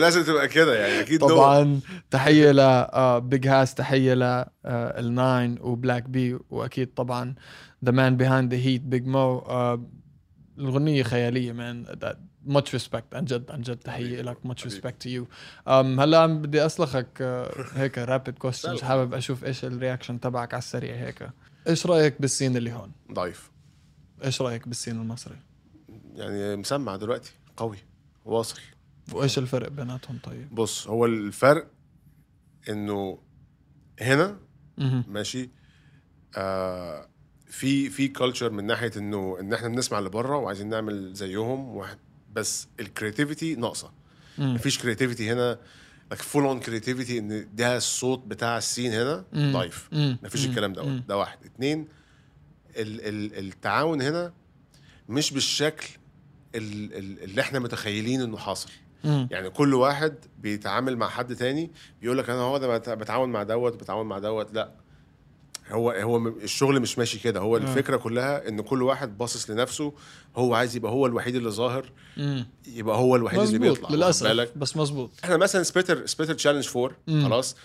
لازم 0.00 0.22
تبقى 0.22 0.48
كده 0.48 0.74
يعني 0.74 1.00
أكيد. 1.00 1.20
طبعا 1.20 1.80
تحية 2.10 2.52
ل 2.52 3.20
Big 3.20 3.48
Hass 3.48 3.74
تحية 3.74 4.14
ل 4.14 4.44
ال 4.66 4.84
Nine 4.84 5.58
و 5.60 5.67
Black 5.67 6.02
B 6.02 6.38
وأكيد 6.50 6.94
طبعا 6.94 7.34
the 7.84 7.90
man 7.90 8.16
behind 8.16 8.54
the 8.54 8.60
hit 8.60 8.80
Big 8.82 9.06
Moe 9.06 9.44
الغنيه 10.58 11.02
خيالية 11.02 11.52
مان 11.52 11.84
much 12.48 12.78
respect 12.78 13.14
عن 13.14 13.24
جد 13.24 13.50
عن 13.50 13.60
جد 13.60 13.76
تحية 13.76 14.22
لك 14.22 14.36
much 14.46 14.64
respect 14.64 15.04
to 15.04 15.08
you 15.08 15.24
um, 15.66 15.70
هلا 15.70 16.26
بدي 16.26 16.66
أسلخك 16.66 17.06
uh, 17.18 17.78
هيك 17.78 17.98
rapid 17.98 18.48
questions 18.48 18.82
حابب 18.82 19.14
أشوف 19.14 19.44
إيش 19.44 19.64
ال 19.64 19.70
reaction 19.70 20.20
تبعك 20.20 20.54
على 20.54 20.58
السريع 20.58 20.94
هيك 20.94 21.28
إيش 21.68 21.86
رأيك 21.86 22.20
بال 22.20 22.30
scene 22.30 22.56
اللي 22.56 22.72
هون 22.72 22.92
ضعيف 23.12 23.51
إيش 24.24 24.42
رأيك 24.42 24.68
بال 24.68 24.76
scene 24.76 24.96
المصري 25.00 25.36
يعني 26.14 26.56
مسمع 26.56 26.96
دلوقتي 26.96 27.32
قوي 27.56 27.78
واصل 28.24 28.60
وإيش 29.12 29.38
الفرق 29.38 29.68
بيناتهم 29.68 30.18
طيب 30.22 30.54
بص 30.54 30.86
هو 30.88 31.06
الفرق 31.06 31.70
إنه 32.68 33.18
هنا. 34.00 34.38
ماشي 35.08 35.50
آه 36.36 37.08
في 37.46 37.90
في 37.90 38.08
culture 38.08 38.50
من 38.50 38.64
ناحية 38.66 38.90
إنه 38.96 39.36
إن 39.40 39.52
إحنا 39.52 39.68
بنسمع 39.68 39.98
اللي 39.98 40.10
بره 40.10 40.36
وعايزين 40.36 40.68
نعمل 40.68 41.14
زيهم 41.14 41.76
واحد 41.76 41.98
بس 42.32 42.68
ال 42.80 42.87
creativity 42.87 43.54
ناقصة. 43.54 43.92
مفيش 44.38 44.78
creativity 44.78 45.32
هنا 45.32 45.58
لك 46.12 46.22
full 46.22 46.44
on 46.44 46.60
creativity 46.60 47.18
إن 47.18 47.48
ده 47.54 47.76
الصوت 47.76 48.18
بتاع 48.26 48.58
ال 48.58 48.64
scene 48.64 48.92
هنا. 48.92 49.24
ضعيف. 49.34 49.88
مفيش. 49.92 50.46
الكلام 50.46 50.72
ده 50.72 50.84
مم. 50.84 51.04
ده 51.08 51.16
واحد 51.16 51.38
اتنين 51.44 51.88
التعاون 52.76 54.02
هنا 54.02 54.32
مش 55.08 55.32
بالشكل 55.32 55.86
ال 56.54 56.94
ال 56.94 57.22
اللي 57.22 57.40
إحنا 57.40 57.58
متخيلين 57.58 58.20
انه 58.20 58.36
حاصل. 58.36 58.68
يعني 59.04 59.50
كل 59.50 59.74
واحد 59.74 60.14
بيتعامل 60.38 60.96
مع 60.96 61.08
حد 61.08 61.36
تاني 61.36 61.70
بيقول 62.02 62.18
لك 62.18 62.30
أنا 62.30 62.38
هو 62.40 62.58
ده 62.58 62.78
بت- 62.78 62.88
بتعاون 62.90 63.28
مع 63.32 63.42
دوت 63.42 63.80
بتعاون 63.80 64.06
مع 64.06 64.18
دوت 64.18 64.54
لا 64.54 64.72
هو 65.70 65.90
هو 65.90 66.28
الشغل 66.28 66.80
مش 66.80 66.98
ماشي 66.98 67.18
كده 67.18 67.40
هو 67.40 67.56
الفكرة 67.56 67.96
كلها 67.96 68.48
إن 68.48 68.60
كل 68.60 68.82
واحد 68.82 69.18
باصص 69.18 69.50
لنفسه 69.50 69.92
هو 70.36 70.54
عايز 70.54 70.76
يبقى 70.76 70.92
هو 70.92 71.06
الوحيد 71.06 71.34
اللي 71.36 71.50
ظاهر. 71.50 71.92
يبقى 72.66 72.96
هو 72.96 73.16
الوحيد 73.16 73.40
اللي 73.40 73.58
مزبوط 73.58 73.70
بيطلع 73.78 73.88
واخد 74.06 74.26
للاسف؟ 74.26 74.56
بس 74.56 74.76
مزبوط 74.76 75.10
إحنا 75.24 75.36
مثلا 75.36 75.62
spitter 75.62 76.06
spitter 76.06 76.34
challenge 76.34 76.68
4 76.76 76.96
مم. 77.06 77.24
خلاص 77.24 77.56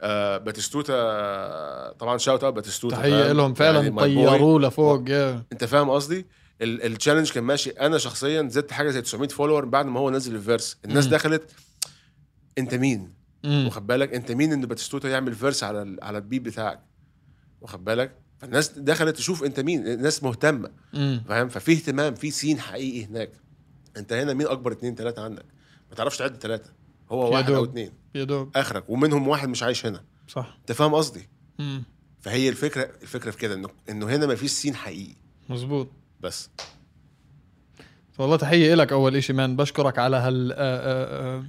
آه 0.00 0.36
Batistuta 0.38 1.92
طبعا 1.98 2.18
shout 2.18 2.44
out 2.44 2.54
Batistuta 2.54 2.96
تحية؟ 2.96 3.32
لهم 3.32 3.54
فعلا 3.54 3.80
يعني. 3.82 4.00
طيروه 4.00 4.60
لفوق 4.60 5.04
أنت 5.52 5.64
فاهم 5.64 5.90
قصدي؟ 5.90 6.26
ال 6.62 6.69
challenge 6.69 7.32
كان 7.32 7.44
ماشي. 7.44 7.70
أنا 7.70 7.98
شخصيا 7.98 8.48
زدت 8.48 8.72
حاجة 8.72 8.90
زي 8.90 9.02
900 9.02 9.28
follower 9.28 9.64
بعد 9.64 9.86
ما 9.86 10.00
هو 10.00 10.10
نزل 10.10 10.34
ال 10.34 10.41
verse 10.41 10.76
الناس 10.84 11.04
مم. 11.04 11.10
دخلت 11.10 11.50
أنت 12.58 12.74
مين. 12.74 13.14
واخد 13.44 13.86
بالك؟ 13.86 14.14
أنت 14.14 14.32
مين 14.32 14.52
إن 14.52 14.60
Batistuta 14.66 15.08
يعمل 15.08 15.34
verse 15.34 15.64
على 15.64 15.82
ال- 15.82 15.98
على 16.04 16.18
ال 16.18 16.23
beat 16.23 16.42
بتاعك؟ 16.42 16.80
واخد 17.60 17.84
بالك؟ 17.84 18.12
فالناس 18.38 18.68
دخلت 18.68 19.16
تشوف 19.16 19.44
أنت 19.44 19.60
مين. 19.60 19.86
الناس 19.86 20.22
مهتمة. 20.22 20.70
فاهم؟ 21.28 21.48
ففي 21.48 21.72
اهتمام 21.72 22.14
في 22.14 22.30
سين 22.30 22.60
حقيقي 22.60 23.04
هناك. 23.04 23.30
أنت 23.96 24.12
هنا 24.12 24.34
مين 24.34 24.46
أكبر 24.46 24.72
اتنين 24.72 24.94
تلاتة 24.94 25.22
عندك؟ 25.24 25.44
ما 25.90 25.96
تعرفش 25.96 26.18
تعد 26.18 26.38
تلاتة. 26.38 26.70
هو 27.12 27.32
واحد 27.32 27.50
أو. 27.50 27.64
اتنين. 27.64 27.90
يا 28.14 28.24
دوب 28.24 28.50
آخرك 28.56 28.90
ومنهم 28.90 29.28
واحد 29.28 29.48
مش 29.48 29.62
عايش 29.62 29.86
هنا. 29.86 30.00
صح. 30.28 30.56
أنت 30.60 30.72
فاهم 30.72 30.94
قصدي؟ 30.94 31.28
مم. 31.58 31.82
فهي 32.20 32.48
الفكرة 32.48 32.88
الفكرة 33.02 33.30
في 33.30 33.38
كده 33.38 33.54
إنه 33.54 33.68
إنه 33.88 34.06
هنا 34.06 34.26
ما 34.26 34.34
فيش 34.34 34.50
سين 34.50 34.74
حقيقي. 34.74 35.14
مزبوط 35.48 35.88
بس. 36.20 36.50
والله 38.18 38.36
تحية 38.36 38.74
لك 38.74 38.92
أول 38.92 39.22
شيء 39.22 39.36
مان. 39.36 39.56
بشكرك 39.56 39.98
على 39.98 40.16
هال 40.16 40.52
آه، 40.52 40.56
آه، 40.58 41.36
آه، 41.38 41.44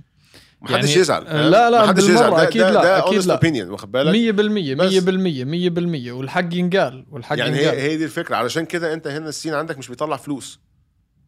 ما 0.61 0.67
حدش 0.77 0.89
يعني- 0.89 1.01
يزعل؟ 1.01 1.23
لا، 1.51 1.69
لا، 1.69 1.81
ما 1.81 1.87
حدش 1.87 2.03
بالمرة، 2.03 2.19
يزعل. 2.19 2.31
ده 2.31 2.43
أكيد 2.43 2.61
ده 2.61 2.69
لا، 2.71 2.81
ده 2.83 3.01
honest 3.05 3.27
لا. 3.27 3.39
opinion 3.39 3.71
واخد 3.71 3.91
بالك؟ 3.91 4.11
مية 4.11 4.31
بالمية 4.31 4.75
بس. 4.75 4.91
مية 4.91 4.99
بالمية 4.99 5.43
مية 5.45 5.69
بالمية. 5.69 6.11
والحق 6.11 6.53
ينقال 6.53 7.05
والحق 7.11 7.37
يعني 7.37 7.57
ينقال 7.57 7.75
هي 7.79 7.81
هي 7.91 7.97
دي 7.97 8.05
الفكرة. 8.05 8.35
علشان 8.35 8.65
كده 8.65 8.93
أنت 8.93 9.07
هنا 9.07 9.29
ال 9.29 9.33
scene 9.33 9.53
عندك 9.53 9.77
مش 9.77 9.87
بيطلع 9.89 10.17
فلوس. 10.17 10.59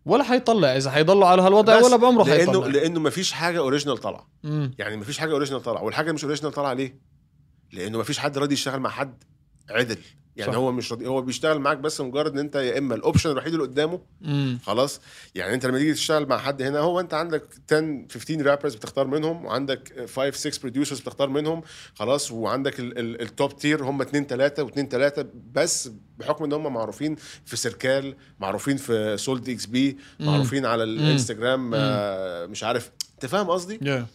ولا 0.06 0.24
حيطلع 0.24 0.78
إذا 0.78 0.92
حيضلوا 0.92 1.28
على 1.28 1.42
هالوضع 1.42 1.74
ولا 1.86 1.96
بعمره 1.96 2.24
لأنه 2.24 2.38
حيطلع 2.52 2.68
لأنه 2.68 3.00
ما 3.00 3.10
فيش 3.10 3.32
حاجة 3.32 3.60
original 3.60 3.98
طالعة. 3.98 4.28
يعني 4.80 4.98
ما 4.98 5.04
فيش 5.04 5.18
حاجة 5.18 5.32
original 5.32 5.62
طالعة. 5.62 5.84
والحاجة 5.84 6.12
مش 6.12 6.24
original 6.24 6.52
طالعة 6.52 6.74
ليه؟ 6.74 7.00
لأنه 7.72 7.98
ما 7.98 8.04
فيش 8.04 8.20
حد 8.20 8.38
راضي 8.38 8.54
يشتغل 8.54 8.80
مع 8.80 8.90
حد 8.90 9.24
عدل. 9.70 9.98
يعني 10.40 10.52
صح. 10.52 10.58
هو 10.58 10.72
مش 10.72 10.92
راضي 10.92 11.08
هو 11.08 11.22
بيشتغل 11.22 11.60
معاك 11.60 11.78
بس 11.78 12.02
مجرد 12.02 12.32
إن 12.32 12.40
أنت 12.40 12.56
يا 12.56 12.78
إما 12.78 12.96
ال 12.96 13.01
option 13.01 13.32
الوحيد 13.32 13.54
اللي 13.54 13.66
قدامه 13.66 14.00
مم. 14.22 14.60
خلاص. 14.64 15.02
يعني 15.36 15.54
أنت 15.54 15.66
لما 15.66 15.78
تيجي 15.78 15.94
تشتغل 15.94 16.26
مع 16.28 16.38
حد 16.38 16.62
هنا 16.62 16.80
هو 16.80 17.00
أنت 17.00 17.14
عندك 17.14 17.44
10 17.72 18.06
15 18.12 18.42
rappers 18.46 18.76
بتختار 18.76 19.08
منهم 19.08 19.46
وعندك 19.46 20.06
5 20.16 20.32
6 20.32 20.60
producers 20.62 21.00
بتختار 21.00 21.30
منهم 21.30 21.62
خلاص. 21.96 22.32
وعندك 22.32 22.76
ال 22.80 22.99
top 22.99 23.56
tier 23.58 23.84
هم 23.84 24.02
2 24.02 24.28
3 24.28 24.68
و2 24.68 24.82
3 24.82 25.26
بس 25.54 25.90
بحكم 26.18 26.44
إن 26.44 26.54
هم 26.54 26.74
معروفين 26.74 27.16
في 27.46 27.58
Cercle 27.58 28.16
معروفين 28.40 28.78
في 28.78 29.18
Sole 29.18 29.50
DXB 29.50 29.98
معروفين 30.20 30.66
على 30.66 30.84
الانستجرام 30.84 31.72
آه، 31.76 32.46
مش 32.46 32.64
عارف. 32.64 32.92
أنت 33.14 33.26
فاهم 33.26 33.50
قصدي؟ 33.50 33.80
يا 33.82 34.06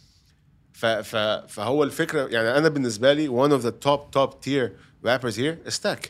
ف 0.73 0.87
ف 0.87 1.17
فهو 1.49 1.85
الفكرة 1.85 2.27
يعني 2.27 2.59
أنا 2.59 2.69
بالنسبة 2.69 3.13
لي 3.13 3.29
one 3.29 3.51
of 3.61 3.65
the 3.65 3.73
top 3.89 4.01
top 4.19 4.31
tier 4.47 4.71
rappers 5.07 5.37
here 5.37 5.69
is 5.69 5.75
Stack. 5.75 6.09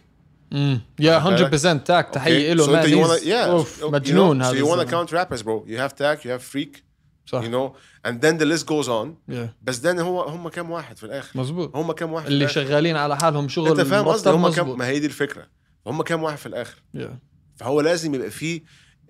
مم. 0.53 0.81
يا 1.01 1.49
100% 1.49 1.83
تاك 1.85 2.11
تحيه 2.11 2.55
Okay? 2.55 2.57
له 2.57 2.83
you 2.83 3.07
wanna, 3.07 3.21
yeah, 3.25 3.27
you 3.27 3.81
know, 3.83 3.85
مجنون 3.85 4.43
so 4.43 4.47
هذا 4.47 4.59
you 4.61 4.65
wanna 4.69 4.81
الزلمة. 4.81 4.91
count 4.91 5.11
rappers 5.13 5.43
bro 5.43 5.65
you 5.67 5.79
have 5.79 5.95
Tack 5.97 6.25
you 6.25 6.29
have 6.31 6.43
Freak 6.55 6.83
صح 7.27 7.43
you 7.43 7.49
know 7.51 7.75
and 8.09 8.21
then 8.21 8.39
the 8.39 8.45
list 8.45 8.67
goes 8.67 8.89
on 8.89 9.09
يا. 9.29 9.55
بس 9.63 9.81
then 9.81 9.99
هو 10.01 10.23
هم 10.23 10.49
كام 10.49 10.71
واحد 10.71 10.97
في 10.97 11.05
الآخر 11.07 11.41
مزبوط 11.41 11.77
هم 11.77 11.93
كام 11.93 12.13
واحد 12.13 12.27
اللي 12.27 12.45
الآخر؟ 12.45 12.55
شغالين 12.65 12.97
على 12.97 13.17
حالهم 13.17 13.49
شغل 13.49 13.69
أنت 13.71 13.81
فاهم 13.81 14.09
قصدي 14.09 14.31
هم 14.31 14.49
كام 14.51 14.79
ما 14.79 14.87
هي 14.87 14.99
دي 14.99 15.07
الفكرة 15.07 15.47
هم 15.87 16.03
كام 16.03 16.23
واحد 16.23 16.39
في 16.39 16.47
الآخر 16.47 16.83
يا. 16.95 17.19
فهو 17.57 17.81
لازم 17.81 18.15
يبقى 18.15 18.31
فيه 18.31 18.63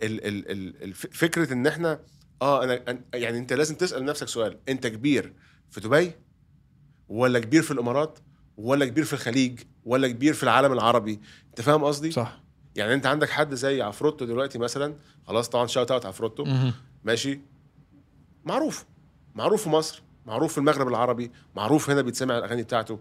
ال 0.02 0.26
ال 0.26 0.82
ال 0.82 0.92
فكرة 0.94 1.52
إن 1.52 1.66
إحنا 1.66 2.00
آه 2.42 2.64
أنا 2.64 2.98
يعني 3.14 3.38
أنت 3.38 3.52
لازم 3.52 3.74
تسأل 3.74 4.04
نفسك 4.04 4.28
سؤال 4.28 4.58
أنت 4.68 4.86
كبير 4.86 5.32
في 5.70 5.80
دبي 5.80 6.12
ولا 7.08 7.38
كبير 7.38 7.62
في 7.62 7.70
الإمارات 7.70 8.18
ولا 8.56 8.86
كبير 8.86 9.04
في 9.04 9.12
الخليج 9.12 9.60
ولا 9.84 10.08
كبير 10.08 10.34
في 10.34 10.42
العالم 10.42 10.72
العربي. 10.72 11.20
انت 11.50 11.60
فاهم 11.60 11.84
قصدي؟ 11.84 12.10
صح. 12.10 12.40
يعني 12.76 12.94
انت 12.94 13.06
عندك 13.06 13.30
حد 13.30 13.54
زي 13.54 13.82
عفروتو 13.82 14.24
دلوقتي 14.24 14.58
مثلا 14.58 14.94
خلاص 15.26 15.48
طبعا 15.48 15.66
shout 15.66 15.90
out 15.90 16.06
عفروتو. 16.06 16.46
ماشي؟ 17.04 17.40
معروف. 18.44 18.84
معروف 19.34 19.62
في 19.62 19.68
مصر 19.68 20.02
معروف 20.26 20.52
في 20.52 20.58
المغرب 20.58 20.88
العربي 20.88 21.30
معروف 21.56 21.90
هنا 21.90 22.02
بيتسمع 22.02 22.38
الأغاني 22.38 22.62
بتاعته. 22.62 22.98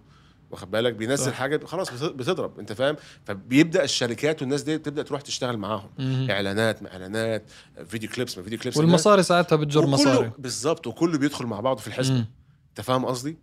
واخد 0.52 0.72
بالك؟ 0.72 0.94
بينزل 0.94 1.26
صح. 1.26 1.34
حاجة 1.34 1.66
خلاص 1.66 2.04
بت- 2.04 2.14
بتضرب 2.16 2.60
انت 2.60 2.74
فاهم؟ 2.74 2.96
فبيبدأ 3.26 3.84
الشركات 3.84 4.42
والناس 4.42 4.62
دي 4.62 4.78
تبدأ 4.78 5.04
تروح 5.04 5.22
تشتغل 5.22 5.58
معاهم. 5.58 5.90
مهم. 6.00 6.32
إعلانات 6.32 6.84
ما 6.84 6.92
إعلانات 6.94 7.44
video 7.88 8.10
clips 8.10 8.38
ما 8.38 8.44
video 8.44 8.60
clips. 8.60 8.78
والمصاري 8.78 9.24
ساعتها 9.24 9.56
بتجر 9.56 9.86
مصاري. 9.86 10.32
بالظبط 10.38 10.88
وكله 10.88 11.18
بيدخل 11.18 11.46
مع 11.46 11.60
بعضه 11.60 11.82
في 11.82 11.88
الحسبة. 11.88 12.16
مم. 12.16 12.26
انت 12.70 12.82
فاهم 12.82 13.06
قصدي؟ 13.06 13.38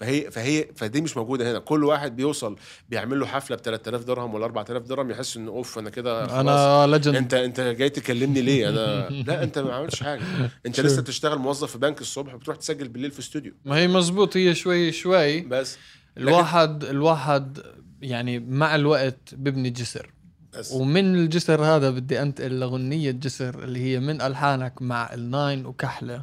فهي 0.00 0.30
فهي 0.30 0.68
فدي 0.76 1.00
مش 1.00 1.16
موجودة 1.16 1.50
هنا. 1.50 1.58
كل 1.58 1.84
واحد 1.84 2.16
بيوصل 2.16 2.56
بيعمل 2.88 3.20
له 3.20 3.26
حفلة 3.26 3.56
ب 3.56 3.60
3000 3.60 4.04
درهم 4.04 4.34
ولا 4.34 4.44
4000 4.44 4.82
درهم 4.82 5.10
يحس 5.10 5.36
إنه 5.36 5.50
أوف 5.50 5.78
أنا 5.78 5.90
كده 5.90 6.40
أنا 6.40 6.86
legend 6.86 7.16
أنت 7.16 7.34
أنت 7.34 7.60
جاي 7.60 7.88
تكلمني 7.90 8.40
ليه؟ 8.40 8.68
أنا 8.68 9.08
لا 9.28 9.42
أنت 9.42 9.58
ما 9.58 9.74
عملتش 9.74 10.02
حاجة. 10.02 10.22
أنت. 10.66 10.80
لسه 10.80 11.02
بتشتغل 11.02 11.38
موظف 11.38 11.70
في 11.72 11.78
بنك 11.78 12.00
الصبح 12.00 12.34
وبتروح 12.34 12.56
تسجل 12.56 12.88
بالليل 12.88 13.10
في 13.10 13.18
استوديو. 13.18 13.52
ما 13.64 13.76
هي 13.76 13.88
مزبوط 13.88 14.36
هي 14.36 14.54
شوي 14.54 14.92
شوي. 14.92 15.40
بس. 15.40 15.78
الواحد 16.18 16.84
الواحد 16.84 17.58
يعني 18.02 18.38
مع 18.38 18.74
الوقت 18.74 19.34
ببني 19.34 19.70
جسر. 19.70 20.10
بس. 20.58 20.72
ومن 20.72 21.14
الجسر 21.14 21.64
هذا 21.64 21.90
بدي 21.90 22.22
أنتقل 22.22 22.60
لغنية 22.60 23.10
جسر 23.10 23.64
اللي 23.64 23.80
هي 23.80 24.00
من 24.00 24.20
ألحانك 24.22 24.82
مع 24.82 25.14
الناين 25.14 25.66
وكحلة. 25.66 26.22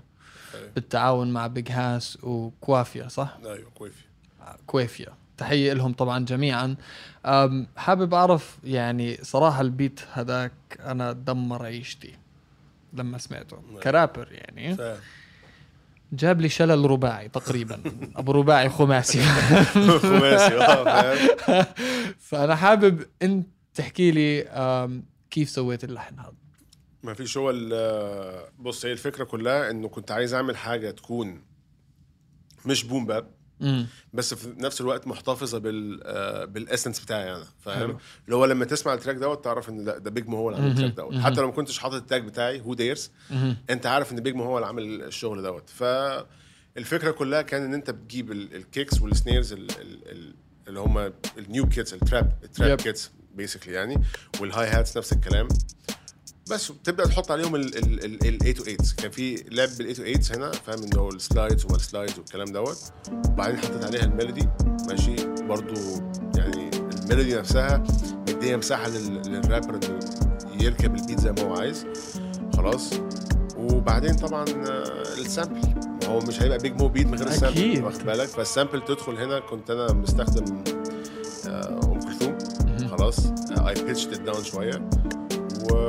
أيوة. 0.56 0.70
بالتعاون 0.76 1.32
مع 1.32 1.48
بيج 1.48 1.72
هاس 1.72 2.18
وكوافيا 2.24 3.08
صح؟ 3.08 3.38
أيوه 3.46 3.70
كويفي 3.76 4.04
كويفيا 4.68 5.14
تحية 5.38 5.74
لهم 5.74 5.94
طبعا 5.94 6.26
جميعا. 6.26 6.76
حابب 7.78 8.14
أعرف 8.14 8.58
يعني 8.64 9.18
صراحة 9.22 9.62
ال 9.62 9.69
beat 9.69 10.00
هذاك 10.14 10.52
أنا 10.80 11.12
دمر 11.12 11.66
عيشتي 11.66 12.14
لما 12.94 13.18
سمعته. 13.18 13.58
كرابر 13.84 14.28
يعني. 14.32 14.76
فاهم 14.76 14.98
جاب 16.12 16.42
لي 16.42 16.50
شلل 16.50 16.92
رباعي 16.92 17.30
تقريبا. 17.30 17.82
أبو 18.20 18.32
رباعي 18.32 18.70
خماسي. 18.70 19.22
خماسي 20.02 20.58
فاهم 20.58 21.66
فأنا 22.30 22.56
حابب 22.56 23.06
أنت 23.22 23.48
تحكي 23.74 24.12
لي 24.12 24.44
كيف 25.32 25.50
سويت 25.50 25.84
اللحن 25.84 26.20
هذا؟ 26.20 26.34
ما 27.04 27.14
فيش 27.14 27.38
هو 27.38 27.50
ال- 27.54 28.50
بص 28.60 28.86
هي 28.86 28.92
الفكرة 28.92 29.24
كلها 29.24 29.72
إنه 29.72 29.88
كنت 29.88 30.12
عايز 30.12 30.34
أعمل 30.34 30.58
حاجة 30.58 30.92
تكون 30.92 31.42
مش 32.66 32.84
boom 32.84 33.06
bap. 33.06 33.38
بس 34.14 34.34
في 34.34 34.54
نفس 34.58 34.82
الوقت 34.82 35.08
محتفظة 35.08 35.58
بال 35.58 36.00
آه، 36.04 36.46
بال 36.46 36.58
essence 36.58 37.00
بتاعي 37.00 37.36
أنا. 37.36 37.46
فاهم 37.60 37.98
اللي 38.26 38.36
هو 38.36 38.46
لما 38.46 38.66
تسمع 38.66 38.94
ال 38.94 38.97
track 38.97 39.16
دوت 39.16 39.44
تعرف 39.44 39.70
إن 39.70 39.84
ده, 39.84 39.98
ده 39.98 40.10
بيج 40.12 40.28
مو 40.28 40.38
هو 40.38 40.50
اللي 40.50 40.60
عامل. 40.62 40.72
ال 40.72 40.75
track 40.75 40.92
دوت. 40.94 41.16
حتى 41.18 41.42
لو 41.42 41.48
ما 41.48 41.54
كنتش 41.54 41.80
حاطط 41.80 41.94
ال 41.96 42.03
tag 42.03 42.24
بتاعي 42.26 42.62
هو 42.62 42.74
ديرز. 42.74 43.12
أنت 43.70 43.86
عارف 43.86 44.12
إن 44.12 44.20
بيج 44.20 44.36
مو 44.36 44.44
هو 44.44 44.58
اللي 44.58 44.68
عامل 44.68 45.04
الشغل 45.04 45.42
دوت 45.44 45.70
فالفكرة 45.70 47.12
كلها 47.12 47.42
كان 47.42 47.64
إن 47.64 47.74
أنت 47.74 47.92
بتجيب 47.92 48.32
ال- 48.32 48.56
الkicks 48.56 49.02
وال 49.02 49.15
snares 49.15 49.54
ال- 49.54 49.72
ال- 49.82 50.12
ال- 50.12 50.36
اللي 50.68 50.80
هم 50.80 51.14
ال 51.38 51.46
new 51.46 51.70
kits 51.70 51.94
ال 51.94 52.02
trap 52.02 52.38
ال 52.44 52.49
trap. 52.49 52.78
kits 52.82 53.12
basically 53.36 53.74
يعني 53.74 54.02
وال 54.42 54.68
hi-hats 54.68 54.98
نفس 54.98 55.14
الكلام 55.14 55.48
بس 56.52 56.72
تبدأ 56.84 57.06
تحط 57.08 57.32
عليهم 57.32 57.56
ال 57.56 57.78
ال 57.78 58.06
ال 58.06 58.28
ال 58.28 58.38
808 58.40 58.78
كان 58.98 59.12
في 59.12 59.36
لعب 59.52 59.70
بال 59.78 59.96
808 59.96 60.36
هنا 60.38 60.52
فاهم؟ 60.52 60.84
انه 60.84 61.10
ال 61.10 61.18
slides 61.18 61.66
وما 61.66 61.76
ال 61.76 61.82
slides 61.82 62.18
والكلام 62.18 62.48
دوت. 62.48 62.78
وبعدين 63.28 63.58
حطيت 63.58 63.84
عليها 63.84 64.04
ال 64.04 64.10
melody 64.10 64.48
ماشي؟ 64.88 65.16
برضو 65.42 65.74
يعني 66.36 66.70
ال 67.04 67.08
melody 67.08 67.36
نفسها 67.36 67.84
مديه 68.30 68.56
مساحة 68.56 68.90
لل- 68.90 69.22
للرابر 69.28 69.76
انه 69.76 70.00
يركب 70.62 70.96
ال 70.96 71.00
beat 71.00 71.20
زي 71.20 71.32
ما 71.32 71.42
هو 71.42 71.56
عايز. 71.56 71.86
خلاص. 72.58 72.90
وبعدين 73.58 74.16
طبعا 74.16 74.46
ال 75.18 75.23
sample. 75.23 75.62
هو 76.08 76.20
مش 76.20 76.42
هيبقى 76.42 76.58
بيج 76.58 76.82
مو 76.82 76.88
beat 76.88 77.08
من 77.08 77.18
غير 77.18 77.28
ال 77.28 77.35
sample. 77.35 77.84
واخد 77.84 78.04
بالك؟ 78.06 78.28
فال 78.28 78.41
sample 78.41 78.82
تدخل 78.86 79.18
هنا 79.18 79.40
كنت 79.40 79.70
أنا 79.70 79.94
مستخدم 79.94 80.64
آه، 81.48 81.80
أم 81.84 82.00
كلثوم. 82.00 82.38
خلاص. 82.98 83.20
I 83.68 83.84
pitched 83.84 84.14
it 84.14 84.22
down 84.22 84.44
شوية. 84.44 84.90
و 85.72 85.88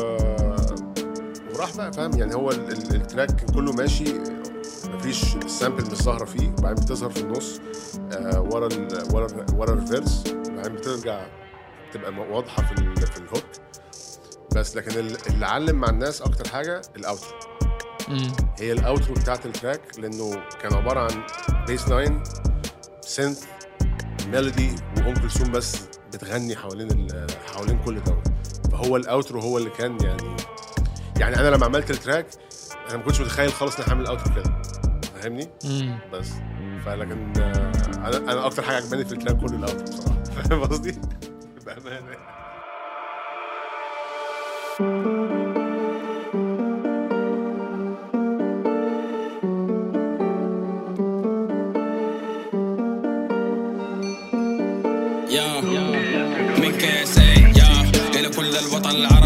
وراح 1.59 1.77
بقى 1.77 1.93
فاهم؟ 1.93 2.19
يعني 2.19 2.35
هو 2.35 2.50
ال- 2.50 2.73
ال- 2.73 2.95
ال 2.95 3.03
track 3.03 3.45
كله 3.55 3.73
ماشي 3.73 4.05
مفيش 4.88 5.37
ال 5.37 5.43
sample 5.43 5.83
مش 5.91 5.99
ظاهرة 6.03 6.25
فيه 6.25 6.49
وبعدين 6.59 6.85
بتظهر 6.85 7.11
في 7.11 7.21
النص 7.21 7.61
آه 8.12 8.41
ورا 8.41 8.67
ال 8.67 8.88
ورا 9.15 9.27
ال 9.27 9.47
ورا 9.55 9.73
ال 9.75 9.83
verse 9.83 10.25
وبعدين 10.49 10.73
بترجع 10.73 11.27
تبقى 11.93 12.12
واضحة 12.31 12.62
في 12.62 12.73
ال 12.81 12.97
في 13.07 13.17
ال 13.19 13.24
hook 13.24 13.45
بس 14.57 14.77
لكن 14.77 14.99
ال- 15.00 15.27
اللي 15.27 15.47
علم 15.47 15.77
مع 15.77 15.88
الناس 15.91 16.23
أكتر 16.23 16.49
حاجة 16.49 16.83
ال 16.97 17.01
outro. 17.01 17.29
هي 18.59 18.73
ال 18.73 18.80
outro 18.80 19.15
بتاعت 19.15 19.47
ال 19.47 19.52
track 19.52 19.81
لأنه 19.99 20.31
كان 20.62 20.75
عبارة 20.75 21.00
عن 21.00 21.23
bass 21.67 21.88
line 21.88 22.23
synth 23.00 23.45
melody 24.27 24.71
وأم 24.97 25.15
كلثوم 25.15 25.53
بس 25.53 25.77
بتغني 26.12 26.57
حوالين 26.57 26.91
ال- 26.91 27.27
حوالين 27.55 27.79
كل 27.85 28.03
دوت. 28.05 28.29
فهو 28.73 28.97
ال 28.97 29.04
outro 29.04 29.41
هو 29.41 29.59
اللي 29.59 29.71
كان 29.71 29.99
يعني 30.05 30.37
يعني 31.19 31.37
أنا 31.41 31.49
لما 31.57 31.65
عملت 31.67 31.91
ال 31.91 31.97
track 31.97 32.27
أنا 32.89 32.97
ما 32.97 33.03
كنتش 33.03 33.21
متخيل 33.21 33.53
خالص 33.53 33.77
ان 33.77 33.83
أنا 33.85 33.93
هعمل 33.93 34.07
outro 34.07 34.35
كده 34.35 34.63
فاهمني. 35.15 35.49
بس. 36.13 36.31
فلكن 36.87 37.33
آه، 37.41 37.73
أنا 38.09 38.17
أنا 38.17 38.47
أكتر 38.47 38.63
حاجة 38.63 38.77
عجباني 38.77 39.05
في 39.05 39.13
ال 39.12 39.17
track 39.17 39.37
كله 39.37 39.57
ال 39.57 39.61
outro 39.61 39.83
بصراحة. 39.85 40.23
فاهم 40.43 40.65
قصدي؟ 40.65 40.99
بأمانة. 41.67 42.19
يا 55.31 55.61
إلى 58.15 58.29
كل 58.29 58.57
الوطن 58.57 58.91
العربي. 58.91 59.18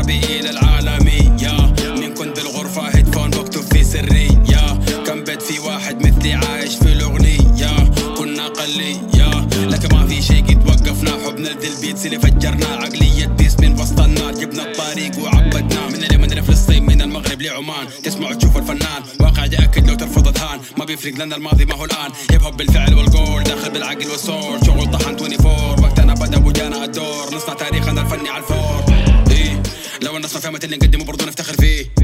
ال 11.92 11.95
beats 11.95 12.06
اللي 12.06 12.18
فجرنا 12.18 12.66
عقلية 12.66 13.26
بيس 13.26 13.60
من 13.60 13.80
وسط 13.80 14.00
النار. 14.00 14.34
جبنا 14.34 14.62
الطريق 14.62 15.18
وعبدناه 15.18 15.88
من 15.88 16.04
اليمن 16.04 16.28
لفلسطين 16.28 16.86
من 16.86 17.02
المغرب 17.02 17.42
لعمان. 17.42 17.86
تسمع 18.04 18.30
وتشوف 18.30 18.56
الفنان. 18.56 19.02
واقع 19.20 19.44
يأكد 19.44 19.88
لو 19.88 19.94
ترفض 19.94 20.28
ذهان 20.28 20.60
ما 20.78 20.84
بيفرق 20.84 21.14
لنا 21.14 21.36
الماضي 21.36 21.64
ما 21.64 21.74
هو 21.74 21.84
الآن. 21.84 22.10
hip 22.30 22.42
hop 22.42 22.56
بالفعل 22.56 22.94
والقول. 22.94 23.42
داخل 23.44 23.70
بالعقل 23.70 24.08
والصور. 24.10 24.64
شغل 24.66 24.90
طحن 24.90 25.14
24 25.14 25.84
وقتنا 25.84 26.14
بدأ 26.14 26.46
وجانا 26.46 26.84
الدور. 26.84 27.34
نصنع 27.34 27.54
تاريخنا 27.54 28.02
الفني 28.02 28.28
على 28.28 28.42
الفور. 28.42 28.84
إيه 29.30 29.62
لو 30.02 30.16
الناس 30.16 30.34
ما 30.34 30.40
فهمت 30.40 30.64
اللي 30.64 30.76
نقدمه 30.76 31.04
برضو 31.04 31.24
نفتخر 31.24 31.54
فيه. 31.54 32.01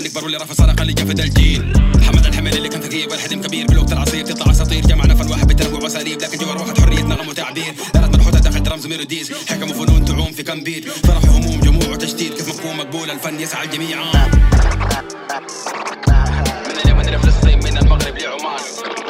قاعد 0.00 0.10
نكبر 0.10 0.24
واللي 0.24 0.38
رافع 0.38 0.54
صار 0.54 0.70
أقل 0.70 0.94
جنب 0.94 1.10
الجيل. 1.10 1.72
حمد 2.02 2.26
الحمل 2.26 2.56
اللي 2.56 2.68
كان 2.68 2.80
ثقيل 2.80 3.08
والحلم 3.10 3.42
كبير. 3.42 3.66
بالوقت 3.66 3.92
العصير 3.92 4.26
تطلع 4.26 4.52
اساطير 4.52 4.86
جمعنا 4.86 5.14
فن 5.14 5.30
واحد 5.30 5.48
بتنوع 5.48 5.82
واساليب 5.82 6.22
لكن 6.22 6.38
جوار 6.38 6.58
واحد 6.58 6.78
حرية 6.78 7.02
نغم 7.02 7.28
وتعبير. 7.28 7.74
ثلاث 7.92 8.14
منحوتة 8.14 8.38
دخلت 8.38 8.68
رمز 8.68 8.86
ميلوديز 8.86 9.32
حكم 9.48 9.70
وفنون 9.70 10.04
تعوم 10.04 10.32
في 10.32 10.42
كم 10.42 10.60
بيت 10.60 10.88
فرح 10.88 11.24
وهموم 11.24 11.60
جموع 11.60 11.88
وتشتيت 11.88 12.34
كيف 12.34 12.48
مفهوم 12.48 12.78
مقبول. 12.78 13.10
الفن 13.10 13.40
يسعى 13.40 13.66
الجميع. 13.66 14.02
من 16.66 16.76
اليمن 16.84 17.06
لفلسطين 17.06 17.58
من 17.64 17.78
المغرب 17.78 18.18
لعمان. 18.18 19.09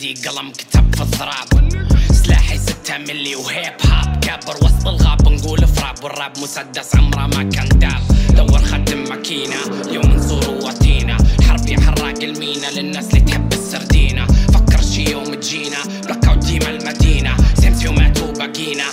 عندي 0.00 0.28
قلم 0.28 0.50
كتب 0.50 0.94
في 0.94 1.02
الضراب. 1.02 1.72
سلاحي 2.12 2.58
ستة 2.58 2.98
ملي 2.98 3.34
وهيب 3.34 3.72
هاب. 3.86 4.20
كابر 4.24 4.56
وسط 4.56 4.86
الغاب 4.86 5.28
نقول 5.28 5.66
فراب. 5.66 6.04
والراب 6.04 6.38
مسدس 6.38 6.96
عمره 6.96 7.26
ما 7.26 7.42
كان 7.42 7.68
داب. 7.68 8.02
دور 8.36 8.58
خدم 8.58 9.08
ماكينة 9.08 9.56
اليوم 9.84 10.12
نزور 10.12 10.48
واتينا. 10.64 11.16
حربي 11.48 11.80
حراق 11.80 12.22
المينا 12.22 12.70
للناس 12.70 13.08
اللي 13.08 13.20
تحب 13.20 13.52
السردينة. 13.52 14.26
فكر 14.26 14.82
شي 14.82 15.10
يوم 15.10 15.34
تجينا. 15.34 15.84
بلاك 16.04 16.24
أوت 16.24 16.44
ديما 16.44 16.70
المدينة. 16.70 17.36
سمسي 17.54 17.88
ومات 17.88 18.18
وبقينا 18.22 18.84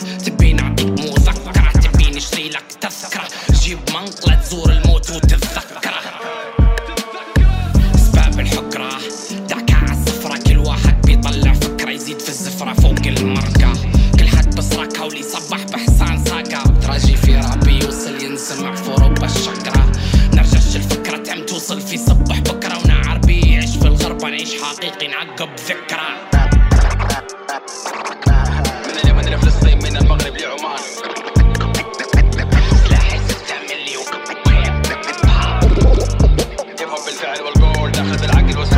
والقول 37.97 38.17
داخل 38.17 38.27
بالعقل 38.27 38.57
والصوت 38.57 38.77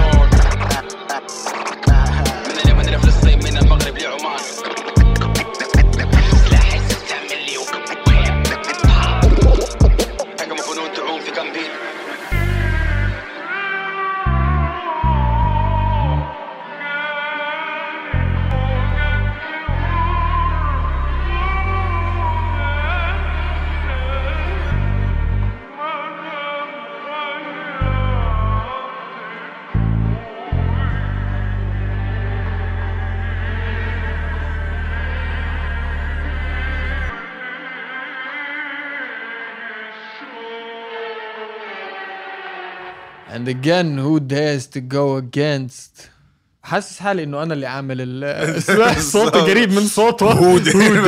and 43.33 43.47
again 43.47 43.97
who 43.97 44.19
dares 44.19 44.67
to 44.67 44.81
go 44.81 45.17
against? 45.17 46.09
حاسس 46.63 46.99
حالي 46.99 47.23
إنه 47.23 47.43
أنا 47.43 47.53
اللي 47.53 47.65
عامل 47.67 47.97
ال 48.01 48.61
صوتي 49.13 49.39
قريب 49.39 49.71
من 49.71 49.87
صوته. 49.87 50.33
Who 50.33 50.59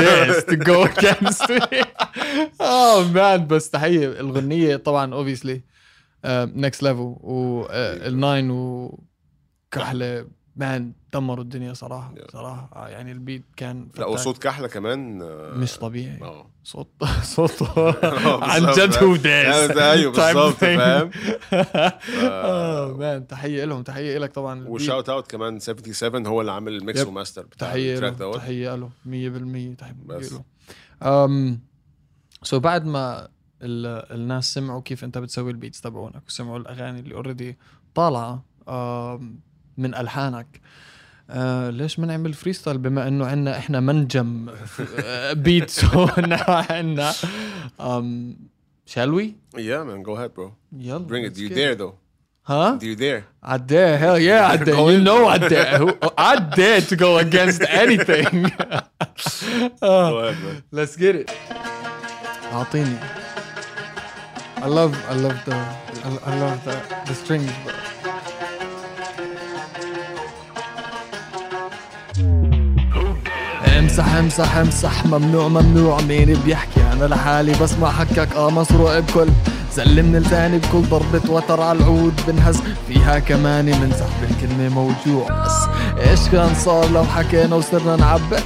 dares? 0.02 0.44
to 0.44 0.56
go 0.56 0.84
against 0.86 1.50
me? 1.50 1.84
آه 2.62 3.04
man 3.12 3.48
بس 3.48 3.70
تحية 3.70 4.08
الغنية 4.20 4.76
طبعا 4.76 5.12
obviously 5.24 5.60
next 6.26 6.84
level 6.84 7.16
والناين 7.22 8.52
وكحله 8.52 10.26
man 10.62 10.94
دمروا 11.14 11.44
الدنيا 11.44 11.74
صراحة 11.74 12.14
صراحة 12.34 12.70
آه، 12.76 12.88
يعني 12.90 13.12
ال 13.12 13.18
beat 13.18 13.44
كان 13.56 13.88
لا. 13.98 14.06
وصوت 14.06 14.38
كحلة 14.38 14.68
كمان 14.68 15.22
آه، 15.22 15.54
مش 15.54 15.78
طبيعي 15.78 16.22
آه 16.22 16.48
صوت 16.64 16.90
صوته 17.36 17.66
آه، 17.90 18.44
عن 18.44 18.62
جد؟ 18.78 19.04
هو 19.04 19.16
دايس 19.16 19.56
آه، 19.78 19.92
أيوه 19.92 20.12
بالظبط 20.34 20.54
فاهم 20.54 21.12
آه 22.24 22.94
man 22.98 23.28
تحية 23.28 23.66
لهم 23.66 23.84
تحية 23.84 24.18
لك 24.18 24.32
طبعا. 24.34 24.68
و 24.68 24.75
shout 24.75 25.10
out 25.10 25.32
كمان 25.32 25.60
77 25.60 26.28
هو 26.28 26.42
اللي 26.42 26.52
عامل 26.52 26.76
ال 26.76 26.82
mix. 26.82 27.06
وماستر 27.06 27.42
بتاع 27.46 27.76
ال 27.76 27.82
track 27.82 28.12
له 28.14 28.18
دوت 28.18 28.36
تحية 28.36 28.76
له 28.76 28.90
100% 29.06 29.76
تحية. 29.78 29.96
له 30.10 30.44
امم 31.04 31.60
so 32.44 32.60
بعد 32.60 32.86
ما 32.86 33.28
ال- 33.62 34.12
الناس 34.16 34.54
سمعوا 34.54 34.82
كيف 34.82 35.04
أنت 35.04 35.18
بتسوي 35.18 35.52
ال 35.52 35.57
beats 35.57 35.82
تبعونك 35.82 36.24
وسمعوا 36.28 36.58
الأغاني 36.58 37.00
اللي 37.00 37.16
already 37.16 37.58
طالعة 37.96 38.44
من 39.78 39.96
الحانك 39.96 40.62
آه 41.30 41.70
ليش 41.70 42.00
ما 42.00 42.06
نعمل 42.08 42.34
freestyle 42.34 42.78
بما 42.78 43.08
انه 43.08 43.26
عندنا 43.26 43.58
إحنا 43.58 43.80
منجم 43.80 44.50
آه، 45.04 45.34
beats 45.34 45.86
عندنا 46.48 47.12
um, 47.80 48.36
shall 48.94 49.12
we 49.18 49.26
Yeah 49.58 49.84
man 49.84 50.04
go 50.04 50.16
ahead 50.16 50.32
bro 50.36 50.52
يلا 50.78 51.08
bring 51.08 51.32
it 51.32 51.38
you 51.38 51.50
get 51.50 51.56
dare 51.56 51.76
though 51.76 51.94
ها 52.48 52.80
do 52.80 52.84
you 52.86 52.96
dare 53.00 53.24
I 53.44 53.58
dare, 53.58 53.98
hell 53.98 54.20
yeah, 54.20 54.54
I 54.54 54.58
dare. 54.58 54.76
You 54.92 55.02
know 55.08 55.22
I 55.36 55.38
dare. 55.54 55.80
I 56.32 56.34
dare 56.60 56.82
to 56.92 56.96
go 57.06 57.12
against 57.26 57.62
anything. 57.84 58.36
man 59.82 60.62
Let's 60.72 60.96
get 60.96 61.16
it. 61.16 61.32
أعطيني. 62.54 62.98
I 64.64 64.68
love, 64.68 64.94
I 65.10 65.16
love 65.16 65.40
the, 65.46 65.56
I, 65.56 66.10
I 66.32 66.40
love 66.40 66.64
the, 66.66 66.76
the 67.08 67.16
strings, 67.16 67.52
bro. 67.64 67.74
امسح 73.82 74.16
امسح 74.16 74.56
امسح. 74.58 75.06
ممنوع 75.06 75.48
ممنوع. 75.48 76.02
مين 76.02 76.38
بيحكي؟ 76.46 76.82
أنا 76.94 77.06
لحالي 77.06 77.52
بسمع 77.62 77.92
حكك 77.92 78.36
آه 78.36 78.50
مصروع 78.50 79.00
بكل. 79.00 79.28
زلمني 79.76 80.20
لساني 80.20 80.58
بكل 80.58 80.82
ضربة 80.82 81.32
وتر 81.32 81.62
على 81.62 81.80
العود 81.80 82.22
بنهز. 82.28 82.62
فيها 82.88 83.20
كمان 83.20 83.66
منسح 83.66 84.08
بالكلمة 84.22 84.70
موجوع. 84.70 85.46
بس 85.46 85.54
إيش 86.10 86.20
كان 86.32 86.56
صار 86.56 86.90
لو 86.92 87.04
حكينا 87.04 87.56
وصرنا 87.56 87.96
نعبر 87.96 88.40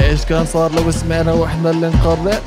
إيش 0.00 0.24
كان 0.24 0.46
صار 0.46 0.72
لو 0.72 0.90
سمعنا 0.90 1.32
وإحنا 1.32 1.70
اللي 1.70 1.88
نقرر 1.88 2.38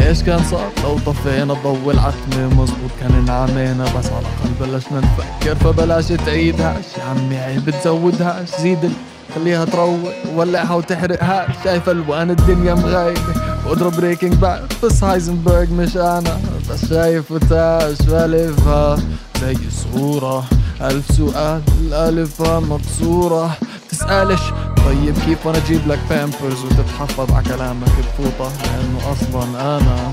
إيش 0.00 0.22
كان 0.22 0.44
صار 0.50 0.70
لو 0.84 0.98
طفينا 1.06 1.54
ضو 1.54 1.90
العتمة؟ 1.90 2.46
مزبوط 2.46 2.90
كان 3.00 3.12
انعمينا 3.12 3.84
بس 3.84 4.06
على 4.06 4.20
الأقل 4.26 4.72
بلشنا 4.72 5.00
نفكر. 5.00 5.54
فبلاش 5.54 6.06
تعيدهاش. 6.06 6.84
يا 6.98 7.04
عمي 7.04 7.36
عيب 7.36 7.70
تزودهاش. 7.70 8.48
زيد 8.60 8.92
خليها 9.36 9.64
تروق 9.64 10.12
ولعها 10.34 10.74
وتحرقها. 10.74 11.46
شايف 11.64 11.88
الوان 11.88 12.30
الدنيا 12.30 12.74
مغايبة 12.74 13.20
واضرب 13.66 13.96
بريكنج 13.96 14.34
باك 14.34 14.62
بس 14.82 15.04
هايزنبرغ 15.04 15.70
مش 15.72 15.96
أنا 15.96 16.40
بس 16.70 16.88
شايف 16.88 17.30
وتاش 17.30 17.96
والفها 18.08 18.96
زي 19.40 19.56
صورة؟ 19.92 20.44
ألف 20.80 21.10
سؤال 21.16 21.62
الألفة 21.80 22.60
مكسورة. 22.60 23.56
تسألش 23.90 24.42
طيب 24.86 25.14
كيف 25.26 25.46
وأنا 25.46 25.58
أجيب 25.58 25.80
لك 25.88 25.98
بامبرز 26.10 26.64
وتتحفظ 26.64 27.32
على 27.32 27.44
كلامك 27.44 27.88
بفوطة 27.98 28.52
لأنه 28.64 29.12
أصلا 29.12 29.76
أنا 29.76 30.12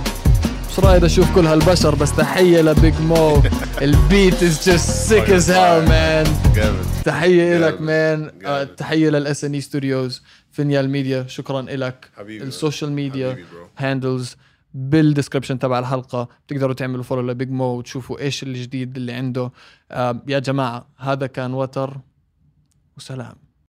مش 0.73 0.79
رايد 0.79 1.03
أشوف 1.03 1.35
كل 1.35 1.45
هالبشر 1.45 1.95
بس 1.95 2.15
تحية 2.15 2.61
لبيج 2.61 2.93
مو. 3.01 3.41
البيت 3.81 4.43
از 4.43 4.69
جست 4.69 4.89
سيك 4.89 5.29
از 5.29 5.51
هيل 5.51 5.89
مان 5.89 6.25
جامد. 6.55 7.63
لك 7.63 7.81
man 7.81 8.31
آه،. 8.45 8.63
تحية 8.63 9.09
لل 9.09 9.43
SNA 9.43 9.53
Studios 9.53 10.23
فينيال 10.51 10.89
ميديا 10.89 11.27
شكرا 11.27 11.61
لك 11.61 12.09
حبيبي. 12.17 12.43
ال 12.43 12.50
social 12.50 12.91
media. 12.91 13.37
handles 13.77 14.35
بال 14.73 14.87
description 14.87 15.59
تبع 15.59 15.79
الحلقة. 15.79 16.27
بتقدروا 16.47 16.73
تعملوا 16.73 17.03
follow 17.03 17.21
لبيج 17.21 17.49
مو 17.49 17.65
وتشوفوا 17.65 18.19
إيش 18.19 18.43
الجديد 18.43 18.95
اللي 18.95 19.13
عنده. 19.13 19.51
آه، 19.91 20.21
يا 20.27 20.39
جماعة 20.39 20.87
هذا 20.97 21.27
كان 21.27 21.53
وتر. 21.53 21.97
وسلام. 22.97 23.42